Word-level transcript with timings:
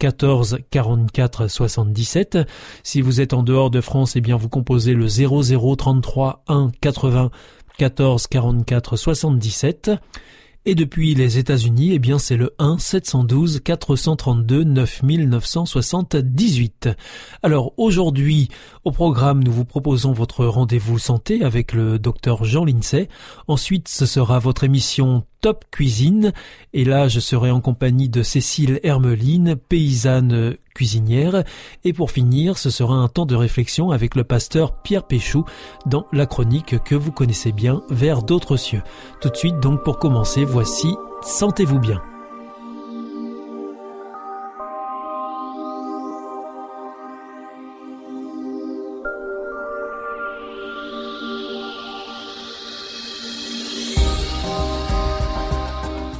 14 0.00 0.58
44 0.70 1.46
77. 1.46 2.38
Si 2.82 3.02
vous 3.02 3.20
êtes 3.20 3.34
en 3.34 3.42
dehors 3.42 3.70
de 3.70 3.82
France, 3.82 4.16
eh 4.16 4.22
bien 4.22 4.36
vous 4.36 4.48
composez 4.48 4.94
le 4.94 5.06
00 5.06 5.76
33 5.76 6.42
1 6.48 6.72
80 6.80 7.30
14 7.76 8.26
44 8.26 8.96
77. 8.96 9.90
Et 10.66 10.74
depuis 10.74 11.14
les 11.14 11.38
États-Unis, 11.38 11.92
eh 11.92 11.98
bien 11.98 12.18
c'est 12.18 12.36
le 12.38 12.54
1 12.58 12.78
712 12.78 13.60
432 13.60 14.64
9978. 14.64 16.88
Alors 17.42 17.74
aujourd'hui, 17.76 18.48
au 18.84 18.92
programme, 18.92 19.44
nous 19.44 19.52
vous 19.52 19.66
proposons 19.66 20.12
votre 20.12 20.46
rendez-vous 20.46 20.98
santé 20.98 21.44
avec 21.44 21.74
le 21.74 21.98
docteur 21.98 22.44
Jean 22.44 22.64
Lincey. 22.64 23.10
Ensuite, 23.48 23.88
ce 23.88 24.06
sera 24.06 24.38
votre 24.38 24.64
émission 24.64 25.24
Top 25.40 25.64
Cuisine. 25.70 26.32
Et 26.72 26.84
là, 26.84 27.08
je 27.08 27.20
serai 27.20 27.50
en 27.50 27.60
compagnie 27.60 28.08
de 28.08 28.22
Cécile 28.22 28.80
Hermeline, 28.82 29.56
paysanne 29.56 30.56
cuisinière. 30.74 31.44
Et 31.84 31.92
pour 31.92 32.10
finir, 32.10 32.58
ce 32.58 32.70
sera 32.70 32.94
un 32.94 33.08
temps 33.08 33.26
de 33.26 33.36
réflexion 33.36 33.90
avec 33.90 34.14
le 34.14 34.24
pasteur 34.24 34.82
Pierre 34.82 35.06
Péchou 35.06 35.44
dans 35.86 36.06
la 36.12 36.26
chronique 36.26 36.82
que 36.84 36.94
vous 36.94 37.12
connaissez 37.12 37.52
bien, 37.52 37.82
Vers 37.90 38.22
d'autres 38.22 38.56
cieux. 38.56 38.82
Tout 39.20 39.30
de 39.30 39.36
suite, 39.36 39.60
donc, 39.60 39.82
pour 39.84 39.98
commencer, 39.98 40.44
voici 40.44 40.94
Sentez-vous 41.22 41.78
bien. 41.78 42.09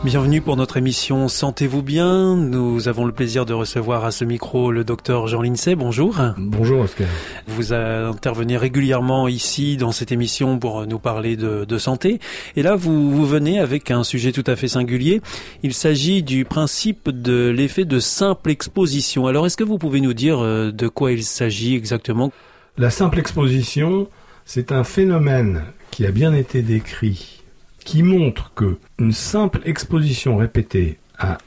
Bienvenue 0.02 0.40
pour 0.40 0.56
notre 0.56 0.78
émission 0.78 1.28
Sentez-vous 1.28 1.82
bien. 1.82 2.34
Nous 2.34 2.88
avons 2.88 3.04
le 3.04 3.12
plaisir 3.12 3.44
de 3.44 3.52
recevoir 3.52 4.06
à 4.06 4.10
ce 4.10 4.24
micro 4.24 4.72
le 4.72 4.82
docteur 4.82 5.26
Jean 5.26 5.42
Lincey. 5.42 5.74
Bonjour. 5.74 6.16
Bonjour 6.38 6.80
Oscar. 6.80 7.06
Vous 7.46 7.74
intervenez 7.74 8.56
régulièrement 8.56 9.28
ici 9.28 9.76
dans 9.76 9.92
cette 9.92 10.10
émission 10.10 10.58
pour 10.58 10.86
nous 10.86 10.98
parler 10.98 11.36
de, 11.36 11.66
de 11.66 11.78
santé. 11.78 12.18
Et 12.56 12.62
là, 12.62 12.76
vous, 12.76 13.10
vous, 13.10 13.26
venez 13.26 13.60
avec 13.60 13.90
un 13.90 14.02
sujet 14.02 14.32
tout 14.32 14.44
à 14.46 14.56
fait 14.56 14.68
singulier. 14.68 15.20
Il 15.62 15.74
s'agit 15.74 16.22
du 16.22 16.46
principe 16.46 17.10
de 17.10 17.50
l'effet 17.50 17.84
de 17.84 17.98
simple 17.98 18.48
exposition. 18.48 19.26
Alors, 19.26 19.44
est-ce 19.44 19.58
que 19.58 19.64
vous 19.64 19.76
pouvez 19.76 20.00
nous 20.00 20.14
dire 20.14 20.38
euh, 20.40 20.72
de 20.72 20.88
quoi 20.88 21.12
il 21.12 21.24
s'agit 21.24 21.76
exactement? 21.76 22.32
La 22.78 22.88
simple 22.88 23.18
exposition, 23.18 24.08
c'est 24.46 24.72
un 24.72 24.82
phénomène 24.82 25.62
qui 25.90 26.06
a 26.06 26.10
bien 26.10 26.32
été 26.32 26.62
décrit 26.62 27.39
qui 27.84 28.02
montre 28.02 28.52
que 28.54 28.78
une 28.98 29.12
simple 29.12 29.60
exposition 29.64 30.36
répétée 30.36 30.98
à 31.18 31.38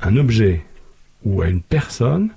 un 0.00 0.16
objet 0.16 0.64
ou 1.24 1.42
à 1.42 1.48
une 1.48 1.60
personne, 1.60 2.30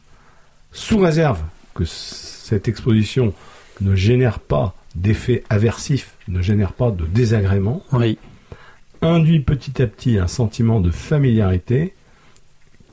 sous 0.72 0.98
réserve 0.98 1.42
que 1.74 1.86
cette 1.86 2.68
exposition 2.68 3.34
ne 3.82 3.96
génère 3.96 4.40
pas 4.40 4.76
d'effet 4.96 5.44
aversif, 5.50 6.16
ne 6.28 6.42
génère 6.42 6.74
pas 6.74 6.92
de 6.92 7.06
désagrément, 7.06 7.84
induit 9.02 9.40
petit 9.40 9.82
à 9.82 9.88
petit 9.88 10.18
un 10.18 10.28
sentiment 10.28 10.80
de 10.80 10.92
familiarité 10.92 11.94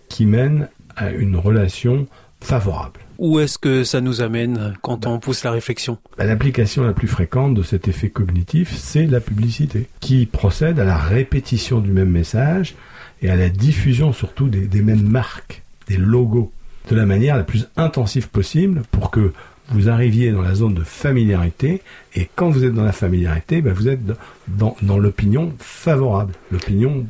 qui 0.08 0.26
mène 0.26 0.68
à 0.96 1.10
une 1.10 1.36
relation 1.36 2.06
favorable. 2.40 3.00
Où 3.20 3.38
est-ce 3.38 3.58
que 3.58 3.84
ça 3.84 4.00
nous 4.00 4.22
amène 4.22 4.72
quand 4.80 5.04
on 5.04 5.18
pousse 5.18 5.44
la 5.44 5.50
réflexion 5.50 5.98
bah, 6.16 6.24
L'application 6.24 6.84
la 6.84 6.94
plus 6.94 7.06
fréquente 7.06 7.52
de 7.52 7.62
cet 7.62 7.86
effet 7.86 8.08
cognitif, 8.08 8.74
c'est 8.74 9.04
la 9.04 9.20
publicité, 9.20 9.88
qui 10.00 10.24
procède 10.24 10.80
à 10.80 10.84
la 10.84 10.96
répétition 10.96 11.80
du 11.80 11.90
même 11.90 12.08
message 12.08 12.76
et 13.20 13.28
à 13.28 13.36
la 13.36 13.50
diffusion 13.50 14.14
surtout 14.14 14.48
des, 14.48 14.80
mêmes 14.80 15.06
marques, 15.06 15.62
des 15.86 15.98
logos, 15.98 16.50
de 16.88 16.96
la 16.96 17.04
manière 17.04 17.36
la 17.36 17.44
plus 17.44 17.68
intensive 17.76 18.30
possible 18.30 18.84
pour 18.90 19.10
que 19.10 19.34
vous 19.68 19.90
arriviez 19.90 20.32
dans 20.32 20.40
la 20.40 20.54
zone 20.54 20.72
de 20.72 20.82
familiarité, 20.82 21.82
et 22.14 22.26
quand 22.34 22.48
vous 22.48 22.64
êtes 22.64 22.72
dans 22.72 22.84
la 22.84 22.92
familiarité, 22.92 23.60
bah, 23.60 23.74
vous 23.74 23.88
êtes 23.88 24.00
dans, 24.48 24.74
dans 24.80 24.98
l'opinion 24.98 25.52
favorable, 25.58 26.32
l'opinion 26.50 27.04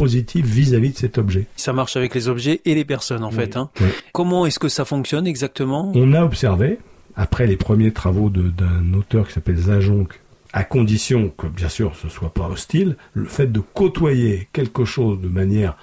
positive 0.00 0.46
vis-à-vis 0.46 0.92
de 0.92 0.96
cet 0.96 1.18
objet. 1.18 1.44
Ça 1.56 1.74
marche 1.74 1.94
avec 1.94 2.14
les 2.14 2.28
objets 2.28 2.62
et 2.64 2.74
les 2.74 2.86
personnes 2.86 3.22
en 3.22 3.30
fait. 3.30 3.58
Hein. 3.58 3.68
Comment 4.12 4.46
est-ce 4.46 4.58
que 4.58 4.70
ça 4.70 4.86
fonctionne 4.86 5.26
exactement? 5.26 5.92
On 5.94 6.14
a 6.14 6.24
observé, 6.24 6.78
après 7.16 7.46
les 7.46 7.58
premiers 7.58 7.92
travaux 7.92 8.30
d'un 8.30 8.94
auteur 8.94 9.28
qui 9.28 9.34
s'appelle 9.34 9.58
Zajonc, 9.58 10.08
à 10.54 10.64
condition 10.64 11.30
que 11.36 11.46
bien 11.46 11.68
sûr 11.68 11.94
ce 12.00 12.08
soit 12.08 12.32
pas 12.32 12.48
hostile, 12.48 12.96
le 13.12 13.26
fait 13.26 13.52
de 13.52 13.60
côtoyer 13.60 14.48
quelque 14.54 14.86
chose 14.86 15.20
de 15.20 15.28
manière 15.28 15.76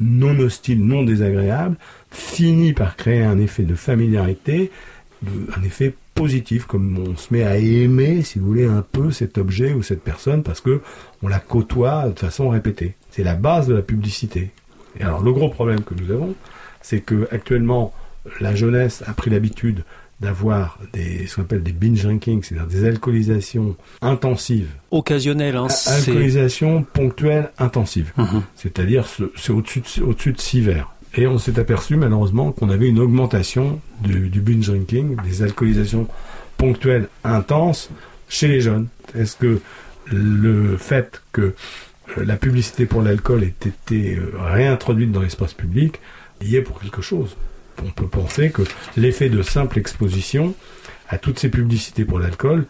non 0.00 0.38
hostile, 0.38 0.82
non 0.82 1.02
désagréable, 1.02 1.76
finit 2.10 2.72
par 2.72 2.96
créer 2.96 3.22
un 3.22 3.38
effet 3.38 3.64
de 3.64 3.74
familiarité, 3.74 4.70
un 5.26 5.62
effet 5.62 5.94
positif, 6.18 6.66
comme 6.66 6.98
on 6.98 7.16
se 7.16 7.32
met 7.32 7.44
à 7.44 7.56
aimer, 7.56 8.22
si 8.22 8.38
vous 8.38 8.46
voulez, 8.46 8.66
un 8.66 8.82
peu 8.82 9.10
cet 9.10 9.38
objet 9.38 9.72
ou 9.72 9.82
cette 9.82 10.02
personne 10.02 10.42
parce 10.42 10.60
que 10.60 10.80
on 11.22 11.28
la 11.28 11.38
côtoie 11.38 12.08
de 12.08 12.18
façon 12.18 12.48
répétée. 12.48 12.94
C'est 13.10 13.22
la 13.22 13.34
base 13.34 13.68
de 13.68 13.74
la 13.74 13.82
publicité. 13.82 14.50
Et 14.98 15.02
alors 15.02 15.22
le 15.22 15.32
gros 15.32 15.48
problème 15.48 15.82
que 15.82 15.94
nous 15.94 16.10
avons, 16.10 16.34
c'est 16.82 17.00
que 17.00 17.28
actuellement 17.30 17.92
la 18.40 18.54
jeunesse 18.54 19.02
a 19.06 19.12
pris 19.12 19.30
l'habitude 19.30 19.84
d'avoir 20.20 20.78
des 20.92 21.26
ce 21.26 21.36
qu'on 21.36 21.42
appelle 21.42 21.62
des 21.62 21.72
binge 21.72 22.02
drinking, 22.02 22.42
c'est-à-dire 22.42 22.66
des 22.66 22.84
alcoolisations 22.84 23.76
intensives. 24.02 24.70
Occasionnelles, 24.90 25.56
hein, 25.56 25.68
Alcoolisation 25.86 26.82
ponctuelle 26.82 27.52
intensive. 27.58 28.12
Mhm. 28.16 28.42
C'est-à-dire 28.56 29.06
c'est 29.36 29.52
au-dessus 29.52 29.80
de, 29.80 30.02
au-dessus 30.02 30.32
de 30.32 30.40
six 30.40 30.60
verres. 30.60 30.92
Et 31.18 31.26
on 31.26 31.36
s'est 31.36 31.58
aperçu 31.58 31.96
malheureusement 31.96 32.52
qu'on 32.52 32.70
avait 32.70 32.88
une 32.88 33.00
augmentation 33.00 33.80
du, 34.02 34.40
binge 34.40 34.68
drinking, 34.68 35.16
des 35.24 35.42
alcoolisations 35.42 36.06
ponctuelles 36.56 37.08
intenses 37.24 37.90
chez 38.28 38.46
les 38.46 38.60
jeunes. 38.60 38.86
Est-ce 39.16 39.34
que 39.34 39.60
le 40.12 40.76
fait 40.76 41.20
que 41.32 41.54
euh, 42.16 42.24
la 42.24 42.36
publicité 42.36 42.86
pour 42.86 43.02
l'alcool 43.02 43.42
ait 43.42 43.66
été 43.66 44.14
euh, 44.14 44.30
réintroduite 44.38 45.10
dans 45.10 45.20
l'espace 45.20 45.54
public, 45.54 45.98
y 46.40 46.54
est 46.54 46.62
pour 46.62 46.80
quelque 46.80 47.02
chose. 47.02 47.36
On 47.84 47.90
peut 47.90 48.06
penser 48.06 48.50
que 48.50 48.62
l'effet 48.96 49.28
de 49.28 49.42
simple 49.42 49.80
exposition 49.80 50.54
à 51.08 51.18
toutes 51.18 51.40
ces 51.40 51.48
publicités 51.48 52.04
pour 52.04 52.20
l'alcool, 52.20 52.64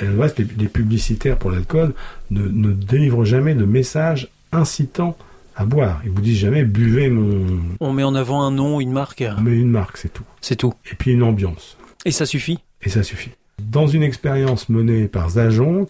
les, 0.00 0.68
publicitaires 0.68 1.38
pour 1.38 1.50
l'alcool 1.50 1.94
ne, 2.30 2.72
délivrent 2.72 3.24
jamais 3.24 3.54
de 3.54 3.64
message 3.64 4.28
incitant 4.52 5.16
à 5.60 5.64
boire. 5.64 6.00
Ils 6.04 6.10
vous 6.10 6.22
disent 6.22 6.38
jamais 6.38 6.64
buvez 6.64 7.10
mon. 7.10 7.60
On 7.80 7.92
met 7.92 8.02
en 8.02 8.14
avant 8.14 8.42
un 8.42 8.50
nom, 8.50 8.80
une 8.80 8.92
marque. 8.92 9.22
On 9.36 9.42
met 9.42 9.56
une 9.56 9.70
marque, 9.70 9.98
c'est 9.98 10.12
tout. 10.12 10.24
C'est 10.40 10.56
tout. 10.56 10.72
Et 10.90 10.94
puis 10.94 11.12
une 11.12 11.22
ambiance. 11.22 11.76
Et 12.06 12.10
ça 12.10 12.24
suffit. 12.24 12.60
Et 12.82 12.88
ça 12.88 13.02
suffit. 13.02 13.30
Dans 13.58 13.86
une 13.86 14.02
expérience 14.02 14.70
menée 14.70 15.06
par 15.06 15.30
Zajonc, 15.30 15.86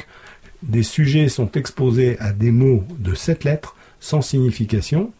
des 0.64 0.82
sujets 0.82 1.28
sont 1.28 1.52
exposés 1.52 2.18
à 2.18 2.32
des 2.32 2.50
mots 2.50 2.84
de 2.98 3.14
sept 3.14 3.44
lettres 3.44 3.76
sans 4.00 4.22
signification. 4.22 5.12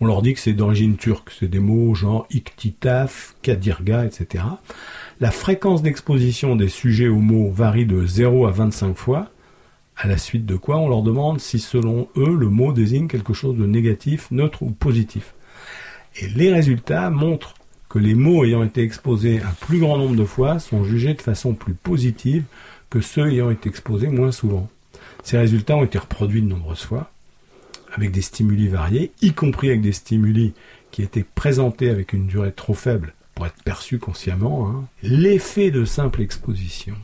On 0.00 0.06
leur 0.06 0.22
dit 0.22 0.34
que 0.34 0.40
c'est 0.40 0.52
d'origine 0.52 0.96
turque, 0.96 1.30
c'est 1.38 1.48
des 1.48 1.58
mots 1.58 1.94
genre 1.94 2.26
iktitaf, 2.30 3.34
kadirga, 3.42 4.04
etc. 4.04 4.44
La 5.20 5.30
fréquence 5.30 5.82
d'exposition 5.82 6.56
des 6.56 6.68
sujets 6.68 7.08
aux 7.08 7.20
mots 7.20 7.50
varie 7.50 7.86
de 7.86 8.06
0 8.06 8.46
à 8.46 8.50
25 8.50 8.96
fois, 8.96 9.30
à 9.96 10.06
la 10.06 10.18
suite 10.18 10.46
de 10.46 10.56
quoi 10.56 10.78
on 10.78 10.88
leur 10.88 11.02
demande 11.02 11.40
si 11.40 11.58
selon 11.58 12.08
eux 12.16 12.36
le 12.36 12.48
mot 12.48 12.72
désigne 12.72 13.08
quelque 13.08 13.32
chose 13.32 13.56
de 13.56 13.66
négatif, 13.66 14.30
neutre 14.30 14.62
ou 14.62 14.70
positif. 14.70 15.34
Et 16.16 16.28
les 16.28 16.52
résultats 16.52 17.10
montrent 17.10 17.54
que 17.88 17.98
les 17.98 18.14
mots 18.14 18.44
ayant 18.44 18.62
été 18.62 18.82
exposés 18.82 19.40
un 19.40 19.52
plus 19.60 19.78
grand 19.78 19.98
nombre 19.98 20.16
de 20.16 20.24
fois 20.24 20.58
sont 20.58 20.84
jugés 20.84 21.14
de 21.14 21.22
façon 21.22 21.54
plus 21.54 21.74
positive 21.74 22.44
que 22.90 23.00
ceux 23.00 23.30
ayant 23.30 23.50
été 23.50 23.68
exposés 23.68 24.08
moins 24.08 24.32
souvent. 24.32 24.68
Ces 25.22 25.38
résultats 25.38 25.76
ont 25.76 25.84
été 25.84 25.98
reproduits 25.98 26.42
de 26.42 26.48
nombreuses 26.48 26.84
fois, 26.84 27.10
avec 27.94 28.12
des 28.12 28.22
stimuli 28.22 28.68
variés, 28.68 29.12
y 29.22 29.32
compris 29.32 29.68
avec 29.68 29.80
des 29.80 29.92
stimuli 29.92 30.52
qui 30.90 31.02
était 31.02 31.24
présenté 31.24 31.90
avec 31.90 32.12
une 32.12 32.26
durée 32.26 32.52
trop 32.52 32.74
faible 32.74 33.14
pour 33.34 33.46
être 33.46 33.62
perçu 33.64 33.98
consciemment, 33.98 34.68
hein, 34.68 34.84
l'effet 35.02 35.70
de 35.70 35.84
simple 35.84 36.22
exposition 36.22 36.94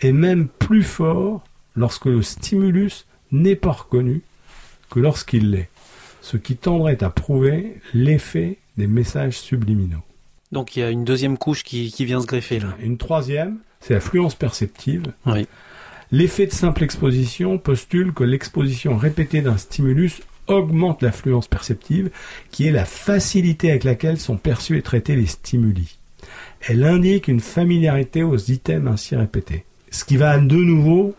est 0.00 0.12
même 0.12 0.48
plus 0.48 0.82
fort 0.82 1.44
lorsque 1.76 2.06
le 2.06 2.22
stimulus 2.22 3.06
n'est 3.32 3.56
pas 3.56 3.72
reconnu 3.72 4.22
que 4.90 5.00
lorsqu'il 5.00 5.50
l'est, 5.50 5.68
ce 6.20 6.36
qui 6.36 6.56
tendrait 6.56 7.02
à 7.04 7.10
prouver 7.10 7.76
l'effet 7.94 8.58
des 8.76 8.86
messages 8.86 9.38
subliminaux. 9.38 10.02
Donc 10.52 10.76
il 10.76 10.80
y 10.80 10.82
a 10.82 10.90
une 10.90 11.04
deuxième 11.04 11.38
couche 11.38 11.64
qui, 11.64 11.92
vient 12.04 12.20
se 12.20 12.26
greffer 12.26 12.60
là. 12.60 12.76
Une 12.80 12.98
troisième, 12.98 13.58
c'est 13.80 13.94
l'affluence 13.94 14.34
perceptive. 14.34 15.02
Oui. 15.26 15.46
L'effet 16.12 16.46
de 16.46 16.52
simple 16.52 16.84
exposition 16.84 17.58
postule 17.58 18.12
que 18.12 18.22
l'exposition 18.22 18.96
répétée 18.96 19.42
d'un 19.42 19.56
stimulus 19.56 20.22
augmente 20.46 21.02
l'affluence 21.02 21.48
perceptive, 21.48 22.10
qui 22.52 22.66
est 22.66 22.72
la 22.72 22.84
facilité 22.84 23.70
avec 23.70 23.82
laquelle 23.82 24.18
sont 24.18 24.36
perçus 24.36 24.78
et 24.78 24.82
traités 24.82 25.16
les 25.16 25.26
stimuli. 25.26 25.98
Elle 26.60 26.84
indique 26.84 27.28
une 27.28 27.40
familiarité 27.40 28.22
aux 28.22 28.36
items 28.36 28.90
ainsi 28.90 29.16
répétés. 29.16 29.64
Ce 29.90 30.04
qui 30.04 30.16
va 30.16 30.38
de 30.38 30.56
nouveau 30.56 31.14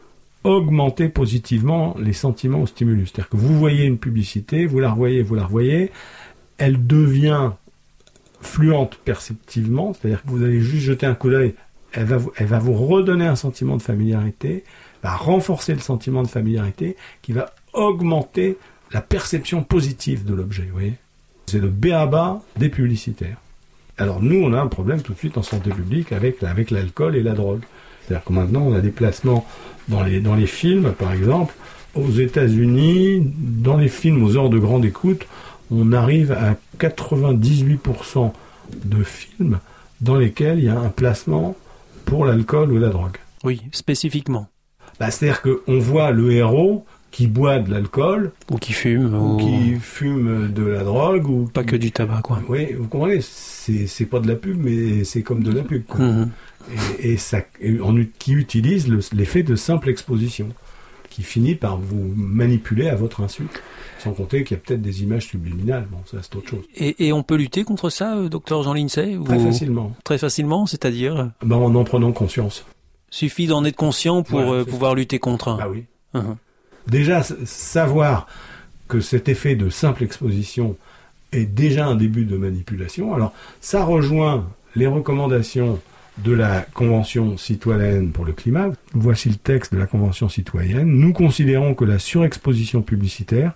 augmenter 0.47 1.09
positivement 1.09 1.93
les 1.99 2.13
sentiments 2.13 2.61
au 2.61 2.67
stimulus. 2.67 3.11
C'est-à-dire 3.11 3.29
que 3.29 3.37
vous 3.37 3.57
voyez 3.59 3.85
une 3.85 3.97
publicité, 3.97 4.65
vous 4.65 4.79
la 4.79 4.91
revoyez, 4.91 5.21
vous 5.21 5.35
la 5.35 5.43
revoyez, 5.43 5.91
elle 6.57 6.87
devient 6.87 7.51
fluente 8.39 8.97
perceptivement, 9.03 9.93
c'est-à-dire 9.93 10.23
que 10.23 10.29
vous 10.29 10.43
allez 10.43 10.61
juste 10.61 10.83
jeter 10.83 11.05
un 11.05 11.15
coup 11.15 11.29
d'œil, 11.29 11.53
elle 11.91 12.05
va, 12.05 12.17
vous, 12.17 12.31
elle 12.37 12.47
va 12.47 12.59
vous 12.59 12.73
redonner 12.73 13.25
un 13.25 13.35
sentiment 13.35 13.75
de 13.75 13.81
familiarité, 13.81 14.63
va 15.03 15.15
renforcer 15.15 15.73
le 15.73 15.79
sentiment 15.81 16.23
de 16.23 16.27
familiarité, 16.27 16.95
qui 17.21 17.33
va 17.33 17.53
augmenter 17.73 18.57
la 18.93 19.01
perception 19.01 19.63
positive 19.63 20.23
de 20.23 20.33
l'objet. 20.33 20.63
Vous 20.63 20.73
voyez 20.73 20.93
C'est 21.47 21.59
le 21.59 21.69
béaba 21.69 22.41
des 22.55 22.69
publicitaires. 22.69 23.37
Alors 23.97 24.21
nous, 24.21 24.41
on 24.41 24.53
a 24.53 24.61
un 24.61 24.67
problème 24.67 25.01
tout 25.01 25.13
de 25.13 25.17
suite 25.17 25.37
en 25.37 25.43
santé 25.43 25.71
publique 25.71 26.13
avec, 26.13 26.41
avec 26.41 26.71
l'alcool 26.71 27.17
et 27.17 27.23
la 27.23 27.33
drogue. 27.33 27.63
C'est-à-dire 28.07 28.23
que 28.23 28.33
maintenant, 28.33 28.61
on 28.61 28.73
a 28.73 28.79
des 28.79 28.91
placements 28.91 29.45
dans 29.89 30.03
les, 30.03 30.19
dans 30.19 30.35
les 30.35 30.47
films, 30.47 30.93
par 30.93 31.13
exemple. 31.13 31.53
Aux 31.95 32.11
États-Unis, 32.11 33.33
dans 33.35 33.77
les 33.77 33.87
films 33.89 34.23
aux 34.23 34.37
heures 34.37 34.49
de 34.49 34.59
grande 34.59 34.85
écoute, 34.85 35.25
on 35.71 35.91
arrive 35.91 36.31
à 36.31 36.55
98% 36.79 38.31
de 38.85 39.03
films 39.03 39.59
dans 39.99 40.15
lesquels 40.15 40.59
il 40.59 40.65
y 40.65 40.69
a 40.69 40.79
un 40.79 40.89
placement 40.89 41.55
pour 42.05 42.25
l'alcool 42.25 42.71
ou 42.71 42.77
la 42.77 42.89
drogue. 42.89 43.17
Oui, 43.43 43.61
spécifiquement. 43.71 44.47
Bah, 44.99 45.11
C'est-à-dire 45.11 45.41
qu'on 45.41 45.79
voit 45.79 46.11
le 46.11 46.31
héros 46.31 46.85
qui 47.17 47.25
boit 47.25 47.57
de 47.57 47.71
l'alcool. 47.71 48.31
Ou 48.51 48.57
qui 48.57 48.73
fume. 48.73 49.15
Ou, 49.15 49.37
qui 49.37 49.73
fume 49.79 50.53
de 50.53 50.63
la 50.63 50.83
drogue. 50.83 51.27
ou 51.27 51.45
Pas 51.51 51.63
que 51.63 51.75
du 51.75 51.91
tabac, 51.91 52.21
quoi. 52.21 52.43
Oui, 52.47 52.73
vous 52.73 52.87
comprenez, 52.87 53.21
c'est 53.21 54.05
pas 54.05 54.19
de 54.19 54.27
la 54.27 54.35
pub, 54.35 54.55
mais 54.63 55.03
c'est 55.03 55.23
comme 55.23 55.41
de 55.41 55.51
la 55.51 55.63
pub. 55.63 55.83
Quoi. 55.85 55.99
Mhm. 55.99 56.29
Et, 56.99 57.17
ça, 57.17 57.39
on, 57.81 58.05
qui 58.19 58.33
utilise 58.33 58.87
l'effet 59.13 59.41
de 59.41 59.55
simple 59.55 59.89
exposition, 59.89 60.49
qui 61.09 61.23
finit 61.23 61.55
par 61.55 61.79
vous 61.79 62.13
manipuler 62.15 62.87
à 62.87 62.95
votre 62.95 63.21
insu. 63.21 63.47
Sans 63.97 64.11
compter 64.11 64.43
qu'il 64.43 64.55
y 64.55 64.59
a 64.59 64.63
peut-être 64.63 64.83
des 64.83 65.01
images 65.01 65.25
subliminales. 65.25 65.87
Bon, 65.89 65.97
ça, 66.05 66.19
c'est 66.21 66.35
autre 66.35 66.49
chose. 66.49 66.65
Et, 66.75 67.11
on 67.13 67.23
peut 67.23 67.35
lutter 67.35 67.63
contre 67.63 67.89
ça, 67.89 68.15
euh, 68.15 68.29
docteur 68.29 68.61
Jean 68.61 68.75
Lincey 68.75 69.17
Très 69.25 69.39
facilement. 69.39 69.91
Très 70.03 70.19
facilement, 70.19 70.67
c'est-à-dire 70.67 71.31
ben, 71.41 71.55
En 71.55 71.73
en 71.73 71.83
prenant 71.83 72.11
conscience. 72.11 72.63
Suffit 73.09 73.47
d'en 73.47 73.65
être 73.65 73.75
conscient 73.75 74.21
pour 74.21 74.41
euh, 74.41 74.65
pouvoir 74.65 74.93
lutter 74.93 75.17
contre. 75.17 75.57
Ah 75.59 75.67
oui. 75.67 75.85
Uh-huh. 76.13 76.35
Déjà, 76.87 77.23
savoir 77.23 78.27
que 78.87 79.01
cet 79.01 79.29
effet 79.29 79.55
de 79.55 79.69
simple 79.69 80.03
exposition 80.03 80.77
est 81.31 81.45
déjà 81.45 81.85
un 81.85 81.95
début 81.95 82.25
de 82.25 82.37
manipulation. 82.37 83.13
Alors, 83.13 83.33
ça 83.59 83.83
rejoint 83.83 84.47
les 84.75 84.87
recommandations 84.87 85.79
de 86.23 86.31
la 86.31 86.61
Convention 86.73 87.37
citoyenne 87.37 88.11
pour 88.11 88.25
le 88.25 88.33
climat. 88.33 88.71
Voici 88.93 89.29
le 89.29 89.35
texte 89.35 89.73
de 89.73 89.79
la 89.79 89.85
Convention 89.85 90.29
citoyenne. 90.29 90.87
Nous 90.87 91.13
considérons 91.13 91.75
que 91.75 91.85
la 91.85 91.99
surexposition 91.99 92.81
publicitaire 92.81 93.51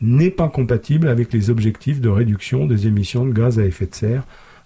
n'est 0.00 0.30
pas 0.30 0.48
compatible 0.48 1.08
avec 1.08 1.32
les 1.32 1.50
objectifs 1.50 2.00
de 2.00 2.08
réduction 2.08 2.66
des 2.66 2.86
émissions 2.86 3.26
de 3.26 3.32
gaz 3.32 3.58
à 3.58 3.64
effet 3.64 3.86
de 3.86 3.94
serre 3.94 4.22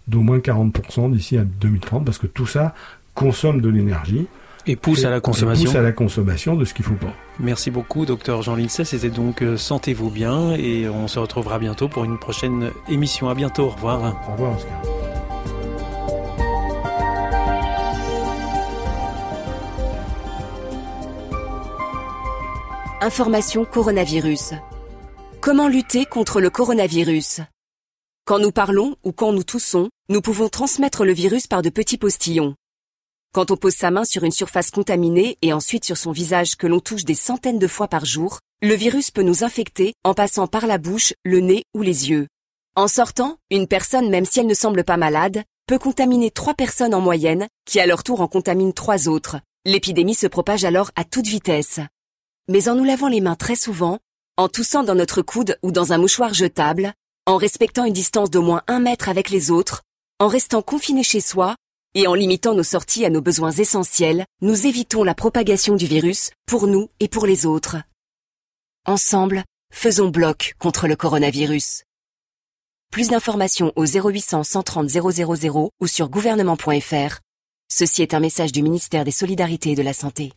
d'au 0.07 0.21
moins 0.21 0.39
40% 0.39 1.13
d'ici 1.13 1.39
à 1.39 1.45
2030, 1.45 2.05
parce 2.05 2.19
que 2.19 2.27
tout 2.27 2.47
ça 2.47 2.75
consomme 3.15 3.61
de 3.61 3.69
l'énergie. 3.69 4.27
Et 4.71 4.77
pousse 4.77 5.05
à 5.05 5.11
la 5.11 5.19
consommation. 5.21 5.65
pousse 5.65 5.75
à 5.75 5.83
la 5.83 5.91
consommation 5.91 6.55
de 6.55 6.65
ce 6.65 6.75
qu'il 6.75 6.85
faut 6.85 6.95
pas. 6.95 7.13
Merci 7.41 7.73
beaucoup, 7.73 8.07
docteur 8.07 8.43
Jean 8.43 8.55
Lincey. 8.55 8.85
C'était 8.85 9.11
donc 9.11 9.43
euh, 9.43 9.57
Sentez-vous 9.57 10.11
bien 10.11 10.53
et 10.53 10.89
on 10.89 11.09
se 11.09 11.19
retrouvera 11.19 11.59
bientôt 11.59 11.89
pour 11.89 12.05
une 12.05 12.21
prochaine 12.21 12.71
émission. 12.89 13.29
À 13.29 13.35
bientôt. 13.35 13.65
Au 13.65 13.71
revoir. 13.71 14.15
Au 14.29 14.33
revoir, 14.33 14.57
Oscar. 14.57 14.81
Information 23.01 23.65
coronavirus. 23.65 24.55
Comment 25.41 25.67
lutter 25.67 26.05
contre 26.05 26.41
le 26.41 26.49
coronavirus? 26.49 27.41
Quand 28.25 28.39
nous 28.39 28.53
parlons 28.53 28.95
ou 29.03 29.11
quand 29.11 29.33
nous 29.33 29.43
toussons, 29.43 29.89
nous 30.09 30.21
pouvons 30.21 30.49
transmettre 30.49 31.05
le 31.05 31.13
virus 31.13 31.49
par 31.49 31.63
de 31.63 31.71
petits 31.71 31.99
postillons. 31.99 32.55
Quand 33.33 33.51
on 33.51 33.57
pose 33.57 33.75
sa 33.75 33.91
main 33.91 34.05
sur 34.05 34.25
une 34.25 34.33
surface 34.33 34.71
contaminée 34.71 35.39
et 35.43 35.53
ensuite 35.53 35.85
sur 35.85 35.97
son 35.97 36.13
visage 36.13 36.57
que 36.57 36.67
l'on 36.67 36.81
touche 36.81 37.05
des 37.05 37.15
centaines 37.15 37.59
de 37.59 37.67
fois 37.67 37.89
par 37.89 38.05
jour, 38.05 38.39
le 38.63 38.75
virus 38.75 39.11
peut 39.11 39.23
nous 39.23 39.45
infecter 39.45 39.95
en 40.05 40.15
passant 40.15 40.47
par 40.47 40.67
la 40.67 40.79
bouche, 40.79 41.15
le 41.25 41.41
nez 41.41 41.65
ou 41.75 41.83
les 41.83 42.11
yeux. 42.11 42.27
En 42.77 42.89
sortant, 42.89 43.37
une 43.51 43.67
personne, 43.67 44.11
même 44.11 44.25
si 44.25 44.41
elle 44.41 44.47
ne 44.47 44.55
semble 44.55 44.85
pas 44.85 44.97
malade, 44.97 45.45
peut 45.67 45.79
contaminer 45.79 46.31
trois 46.31 46.55
personnes 46.55 46.95
en 46.95 47.01
moyenne, 47.01 47.47
qui 47.65 47.81
à 47.81 47.87
leur 47.87 48.03
tour 48.03 48.21
en 48.21 48.29
contaminent 48.29 48.73
trois 48.73 49.09
autres. 49.09 49.39
L'épidémie 49.65 50.15
se 50.15 50.27
propage 50.27 50.65
alors 50.65 50.91
à 50.97 51.05
toute 51.05 51.27
vitesse 51.27 51.81
mais 52.51 52.69
en 52.69 52.75
nous 52.75 52.85
lavant 52.85 53.07
les 53.07 53.21
mains 53.21 53.37
très 53.37 53.55
souvent, 53.55 54.01
en 54.37 54.49
toussant 54.49 54.83
dans 54.83 54.97
notre 54.97 55.23
coude 55.23 55.57
ou 55.63 55.71
dans 55.71 55.93
un 55.93 55.99
mouchoir 55.99 56.35
jetable, 56.35 56.93
en 57.25 57.37
respectant 57.37 57.85
une 57.85 57.93
distance 57.93 58.29
d'au 58.29 58.43
moins 58.43 58.63
un 58.67 58.81
mètre 58.81 59.09
avec 59.09 59.31
les 59.31 59.53
autres, 59.53 59.83
en 60.19 60.27
restant 60.27 60.61
confiné 60.61 61.05
chez 61.05 61.21
soi, 61.21 61.55
et 61.95 62.07
en 62.07 62.15
limitant 62.15 62.55
nos 62.55 62.63
sorties 62.63 63.05
à 63.05 63.11
nos 63.11 63.21
besoins 63.21 63.51
essentiels, 63.51 64.25
nous 64.43 64.67
évitons 64.67 65.03
la 65.05 65.15
propagation 65.15 65.77
du 65.77 65.87
virus 65.87 66.31
pour 66.47 66.67
nous 66.67 66.89
et 67.01 67.09
pour 67.09 67.27
les 67.27 67.47
autres. 67.47 67.77
Ensemble, 68.87 69.45
faisons 69.73 70.09
bloc 70.09 70.55
contre 70.59 70.89
le 70.89 70.97
coronavirus. 70.97 71.85
Plus 72.91 73.09
d'informations 73.09 73.73
au 73.77 73.85
0800 73.85 74.43
130 74.43 74.89
000 74.89 75.71
ou 75.81 75.87
sur 75.87 76.09
gouvernement.fr. 76.09 77.21
Ceci 77.73 78.03
est 78.03 78.15
un 78.15 78.21
message 78.21 78.53
du 78.53 78.63
ministère 78.63 79.05
des 79.05 79.13
Solidarités 79.13 79.71
et 79.71 79.77
de 79.77 79.83
la 79.83 79.93
Santé. 79.93 80.33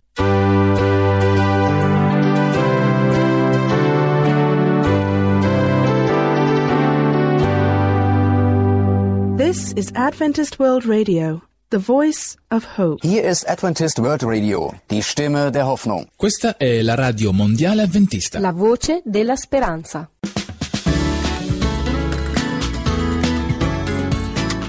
This 9.35 9.73
is 9.75 9.91
Adventist 9.95 10.59
World 10.59 10.85
Radio, 10.85 11.41
the 11.71 11.79
voice 11.79 12.37
of 12.51 12.77
hope. 12.77 12.99
Hier 13.01 13.23
ist 13.23 13.49
Adventist 13.49 13.97
World 13.97 14.21
Radio, 14.23 14.71
die 14.91 15.01
Stimme 15.01 15.51
der 15.51 15.65
Hoffnung. 15.65 16.07
Questa 16.15 16.55
è 16.55 16.83
la 16.83 16.93
radio 16.93 17.31
mondiale 17.31 17.81
adventista. 17.81 18.37
La 18.37 18.51
voce 18.51 19.01
della 19.03 19.35
speranza. 19.35 20.07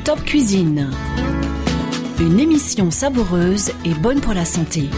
Top 0.02 0.24
Cuisine. 0.24 0.88
Une 2.18 2.40
émission 2.40 2.90
savoureuse 2.90 3.70
et 3.84 3.92
bonne 4.00 4.22
pour 4.22 4.32
la 4.32 4.46
santé. 4.46 4.88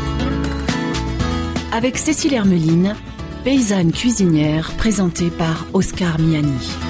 Avec 1.73 1.99
Cécile 1.99 2.35
Hermeline, 2.35 2.95
paysanne 3.43 3.91
cuisinière 3.91 4.71
présentée 4.77 5.31
par 5.31 5.67
Oscar 5.73 6.21
Miani. 6.21 6.86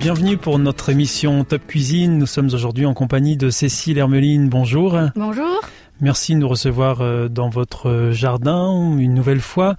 Bienvenue 0.00 0.38
pour 0.38 0.58
notre 0.58 0.88
émission 0.88 1.44
Top 1.44 1.66
Cuisine. 1.66 2.16
Nous 2.16 2.24
sommes 2.24 2.46
aujourd'hui 2.54 2.86
en 2.86 2.94
compagnie 2.94 3.36
de 3.36 3.50
Cécile 3.50 3.98
Hermeline. 3.98 4.48
Bonjour. 4.48 4.98
Bonjour. 5.14 5.60
Merci 6.00 6.32
de 6.32 6.38
nous 6.38 6.48
recevoir 6.48 7.02
euh, 7.02 7.28
dans 7.28 7.50
votre 7.50 8.08
jardin 8.10 8.96
une 8.96 9.12
nouvelle 9.12 9.42
fois. 9.42 9.76